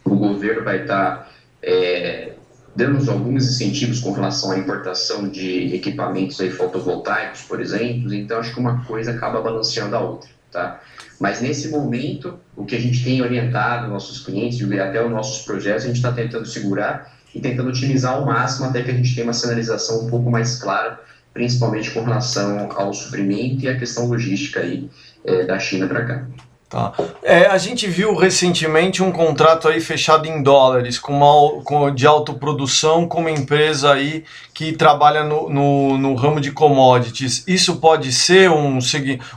o 0.04 0.14
governo 0.14 0.62
vai 0.62 0.82
estar 0.82 1.16
tá, 1.16 1.28
é, 1.60 2.34
dando 2.76 3.10
alguns 3.10 3.48
incentivos 3.48 3.98
com 3.98 4.12
relação 4.12 4.52
à 4.52 4.58
importação 4.58 5.28
de 5.28 5.74
equipamentos 5.74 6.40
aí 6.40 6.50
fotovoltaicos, 6.50 7.42
por 7.42 7.60
exemplo. 7.60 8.14
Então, 8.14 8.38
acho 8.38 8.54
que 8.54 8.60
uma 8.60 8.84
coisa 8.84 9.10
acaba 9.10 9.42
balanceando 9.42 9.96
a 9.96 10.00
outra. 10.00 10.30
Tá? 10.52 10.80
Mas 11.22 11.40
nesse 11.40 11.68
momento, 11.68 12.36
o 12.56 12.64
que 12.64 12.74
a 12.74 12.80
gente 12.80 13.04
tem 13.04 13.22
orientado 13.22 13.88
nossos 13.88 14.24
clientes 14.24 14.58
e 14.58 14.80
até 14.80 15.00
os 15.00 15.08
nossos 15.08 15.44
projetos, 15.44 15.84
a 15.84 15.86
gente 15.86 15.98
está 15.98 16.10
tentando 16.10 16.44
segurar 16.44 17.16
e 17.32 17.40
tentando 17.40 17.68
otimizar 17.68 18.14
ao 18.14 18.26
máximo 18.26 18.66
até 18.66 18.82
que 18.82 18.90
a 18.90 18.94
gente 18.94 19.14
tenha 19.14 19.28
uma 19.28 19.32
sinalização 19.32 20.04
um 20.04 20.10
pouco 20.10 20.28
mais 20.28 20.58
clara 20.58 21.00
principalmente 21.32 21.90
com 21.92 22.02
relação 22.02 22.70
ao 22.72 22.92
suprimento 22.92 23.64
e 23.64 23.68
a 23.68 23.78
questão 23.78 24.06
logística 24.06 24.60
aí, 24.60 24.90
é, 25.24 25.44
da 25.44 25.58
China 25.58 25.86
para 25.86 26.04
cá. 26.04 26.26
Tá. 26.72 26.90
É, 27.22 27.44
a 27.48 27.58
gente 27.58 27.86
viu 27.86 28.16
recentemente 28.16 29.02
um 29.02 29.12
contrato 29.12 29.68
aí 29.68 29.78
fechado 29.78 30.26
em 30.26 30.42
dólares 30.42 30.98
com 30.98 31.12
uma, 31.12 31.62
com, 31.64 31.94
de 31.94 32.06
autoprodução 32.06 33.06
com 33.06 33.20
uma 33.20 33.30
empresa 33.30 33.92
aí 33.92 34.24
que 34.54 34.72
trabalha 34.72 35.22
no, 35.22 35.50
no, 35.50 35.98
no, 35.98 36.14
ramo 36.14 36.40
de 36.40 36.50
commodities. 36.50 37.44
Isso 37.46 37.76
pode 37.76 38.10
ser 38.10 38.48
um, 38.48 38.78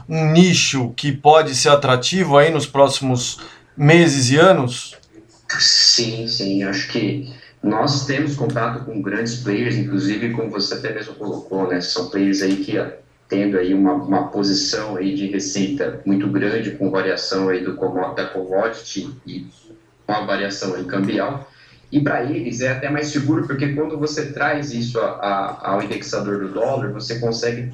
um 0.08 0.32
nicho 0.32 0.94
que 0.96 1.12
pode 1.12 1.54
ser 1.54 1.68
atrativo 1.68 2.38
aí 2.38 2.50
nos 2.50 2.66
próximos 2.66 3.38
meses 3.76 4.30
e 4.30 4.38
anos? 4.38 4.96
Sim, 5.58 6.26
sim. 6.26 6.62
Acho 6.62 6.88
que 6.88 7.30
nós 7.62 8.06
temos 8.06 8.34
contato 8.34 8.86
com 8.86 9.02
grandes 9.02 9.34
players, 9.42 9.76
inclusive 9.76 10.30
como 10.30 10.48
você 10.48 10.72
até 10.72 10.94
mesmo 10.94 11.12
colocou, 11.12 11.68
né? 11.68 11.82
São 11.82 12.08
players 12.08 12.40
aí 12.40 12.56
que 12.56 12.78
tendo 13.28 13.58
aí 13.58 13.74
uma, 13.74 13.92
uma 13.94 14.28
posição 14.28 14.96
aí 14.96 15.14
de 15.14 15.26
receita 15.26 16.00
muito 16.04 16.28
grande 16.28 16.72
com 16.72 16.90
variação 16.90 17.48
aí 17.48 17.64
do 17.64 17.74
da 18.14 18.26
commodity 18.26 19.10
e 19.26 19.46
uma 20.06 20.24
variação 20.24 20.74
aí 20.74 20.84
cambial. 20.84 21.50
E 21.90 22.00
para 22.00 22.24
eles 22.24 22.60
é 22.60 22.72
até 22.72 22.90
mais 22.90 23.08
seguro 23.08 23.46
porque 23.46 23.72
quando 23.74 23.98
você 23.98 24.32
traz 24.32 24.72
isso 24.72 25.00
a, 25.00 25.06
a, 25.06 25.70
ao 25.70 25.82
indexador 25.82 26.40
do 26.40 26.52
dólar, 26.52 26.92
você 26.92 27.18
consegue 27.18 27.72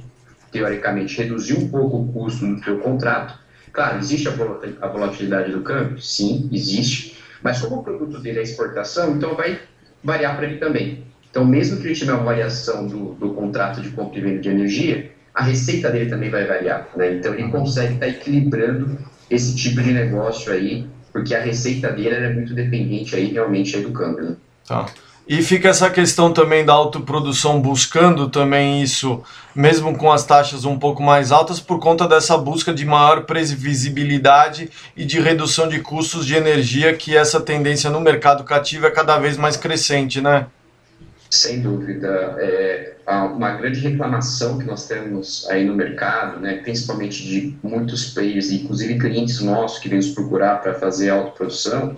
teoricamente 0.50 1.16
reduzir 1.16 1.54
um 1.54 1.68
pouco 1.68 1.98
o 1.98 2.12
custo 2.12 2.44
no 2.44 2.62
seu 2.62 2.78
contrato. 2.78 3.38
Claro, 3.72 3.98
existe 3.98 4.28
a 4.28 4.86
volatilidade 4.86 5.50
do 5.50 5.62
câmbio? 5.62 6.00
Sim, 6.00 6.48
existe 6.52 7.16
Mas 7.42 7.58
como 7.60 7.76
o 7.76 7.82
produto 7.82 8.18
dele 8.18 8.40
é 8.40 8.42
exportação, 8.42 9.16
então 9.16 9.34
vai 9.34 9.58
variar 10.04 10.36
para 10.36 10.46
ele 10.46 10.58
também. 10.58 11.04
Então, 11.30 11.44
mesmo 11.46 11.80
que 11.80 11.86
ele 11.86 11.94
tiver 11.94 12.12
uma 12.12 12.24
variação 12.24 12.86
do, 12.86 13.14
do 13.14 13.30
contrato 13.32 13.80
de 13.80 13.88
compra 13.90 14.18
e 14.18 14.22
venda 14.22 14.40
de 14.40 14.48
energia, 14.50 15.11
a 15.34 15.42
receita 15.42 15.90
dele 15.90 16.10
também 16.10 16.30
vai 16.30 16.46
variar. 16.46 16.88
Né? 16.96 17.14
Então, 17.14 17.34
ele 17.34 17.48
consegue 17.48 17.94
estar 17.94 18.06
tá 18.06 18.12
equilibrando 18.12 18.98
esse 19.30 19.54
tipo 19.56 19.80
de 19.80 19.92
negócio 19.92 20.52
aí, 20.52 20.86
porque 21.12 21.34
a 21.34 21.40
receita 21.40 21.90
dele 21.90 22.14
é 22.14 22.32
muito 22.32 22.54
dependente 22.54 23.16
aí 23.16 23.32
realmente 23.32 23.76
aí 23.76 23.82
do 23.82 23.92
câmbio. 23.92 24.24
Né? 24.24 24.36
Tá. 24.66 24.86
E 25.26 25.40
fica 25.40 25.68
essa 25.68 25.88
questão 25.88 26.32
também 26.32 26.64
da 26.64 26.72
autoprodução 26.72 27.60
buscando 27.60 28.28
também 28.28 28.82
isso, 28.82 29.22
mesmo 29.54 29.96
com 29.96 30.10
as 30.10 30.24
taxas 30.24 30.64
um 30.64 30.76
pouco 30.76 31.00
mais 31.00 31.30
altas, 31.30 31.60
por 31.60 31.78
conta 31.78 32.08
dessa 32.08 32.36
busca 32.36 32.74
de 32.74 32.84
maior 32.84 33.22
previsibilidade 33.22 34.68
e 34.96 35.04
de 35.04 35.20
redução 35.20 35.68
de 35.68 35.78
custos 35.78 36.26
de 36.26 36.34
energia, 36.34 36.92
que 36.94 37.16
essa 37.16 37.40
tendência 37.40 37.88
no 37.88 38.00
mercado 38.00 38.42
cativo 38.42 38.86
é 38.86 38.90
cada 38.90 39.16
vez 39.16 39.36
mais 39.36 39.56
crescente, 39.56 40.20
né? 40.20 40.46
Sem 41.32 41.62
dúvida. 41.62 42.36
É, 42.40 42.92
uma 43.06 43.52
grande 43.52 43.80
reclamação 43.80 44.58
que 44.58 44.66
nós 44.66 44.86
temos 44.86 45.48
aí 45.48 45.64
no 45.64 45.74
mercado, 45.74 46.38
né, 46.38 46.58
principalmente 46.58 47.24
de 47.24 47.56
muitos 47.62 48.10
players, 48.10 48.50
inclusive 48.50 48.98
clientes 48.98 49.40
nossos 49.40 49.78
que 49.78 49.88
vêm 49.88 49.96
nos 49.96 50.10
procurar 50.10 50.56
para 50.60 50.74
fazer 50.74 51.08
autoprodução, 51.08 51.96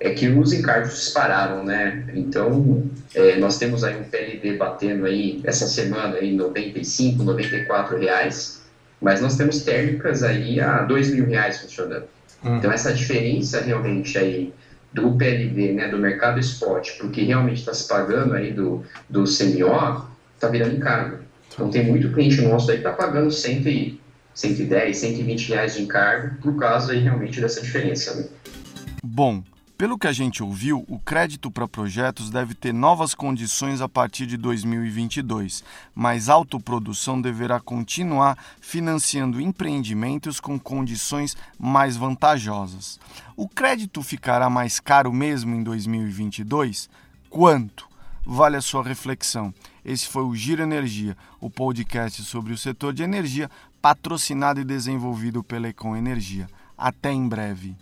é 0.00 0.10
que 0.10 0.28
os 0.28 0.52
encargos 0.52 0.90
dispararam, 0.90 1.64
né? 1.64 2.04
Então, 2.12 2.84
é, 3.14 3.36
nós 3.36 3.56
temos 3.56 3.82
aí 3.84 3.98
um 3.98 4.04
PLD 4.04 4.58
batendo 4.58 5.06
aí 5.06 5.40
essa 5.44 5.66
semana 5.66 6.16
aí 6.16 6.34
95, 6.34 7.22
94 7.22 7.98
reais, 7.98 8.64
mas 9.00 9.22
nós 9.22 9.34
temos 9.38 9.62
térmicas 9.62 10.22
aí 10.22 10.60
a 10.60 10.82
2 10.82 11.14
mil 11.14 11.24
reais 11.24 11.58
funcionando. 11.58 12.04
Hum. 12.44 12.58
Então, 12.58 12.70
essa 12.70 12.92
diferença 12.92 13.62
realmente 13.62 14.18
aí 14.18 14.52
do 14.94 15.12
PLD, 15.12 15.72
né, 15.72 15.88
do 15.88 15.98
mercado 15.98 16.38
spot, 16.38 16.96
porque 16.98 17.22
realmente 17.22 17.58
está 17.58 17.74
se 17.74 17.88
pagando 17.88 18.34
aí 18.34 18.52
do, 18.52 18.84
do 19.10 19.24
CMO, 19.24 20.06
está 20.34 20.48
virando 20.48 20.76
encargo. 20.76 21.18
Então, 21.52 21.68
tem 21.68 21.84
muito 21.84 22.12
cliente 22.12 22.40
nosso 22.40 22.70
aí 22.70 22.78
que 22.78 22.86
está 22.86 22.96
pagando 22.96 23.30
100 23.30 24.00
110, 24.34 24.96
120 24.96 25.48
reais 25.50 25.74
de 25.76 25.82
encargo 25.82 26.36
por 26.40 26.56
causa 26.56 26.92
aí 26.92 26.98
realmente 26.98 27.40
dessa 27.40 27.60
diferença. 27.60 28.14
Né? 28.16 28.26
Bom, 29.04 29.44
pelo 29.84 29.98
que 29.98 30.06
a 30.06 30.12
gente 30.12 30.42
ouviu, 30.42 30.82
o 30.88 30.98
crédito 30.98 31.50
para 31.50 31.68
projetos 31.68 32.30
deve 32.30 32.54
ter 32.54 32.72
novas 32.72 33.14
condições 33.14 33.82
a 33.82 33.88
partir 33.88 34.24
de 34.24 34.38
2022, 34.38 35.62
mas 35.94 36.30
a 36.30 36.32
autoprodução 36.32 37.20
deverá 37.20 37.60
continuar 37.60 38.38
financiando 38.62 39.42
empreendimentos 39.42 40.40
com 40.40 40.58
condições 40.58 41.36
mais 41.58 41.98
vantajosas. 41.98 42.98
O 43.36 43.46
crédito 43.46 44.02
ficará 44.02 44.48
mais 44.48 44.80
caro 44.80 45.12
mesmo 45.12 45.54
em 45.54 45.62
2022? 45.62 46.88
Quanto? 47.28 47.86
Vale 48.24 48.56
a 48.56 48.62
sua 48.62 48.82
reflexão. 48.82 49.52
Esse 49.84 50.08
foi 50.08 50.22
o 50.22 50.34
Giro 50.34 50.62
Energia, 50.62 51.14
o 51.38 51.50
podcast 51.50 52.22
sobre 52.22 52.54
o 52.54 52.58
setor 52.58 52.94
de 52.94 53.02
energia, 53.02 53.50
patrocinado 53.82 54.58
e 54.58 54.64
desenvolvido 54.64 55.44
pela 55.44 55.68
Econ 55.68 55.94
Energia. 55.94 56.48
Até 56.74 57.12
em 57.12 57.28
breve. 57.28 57.76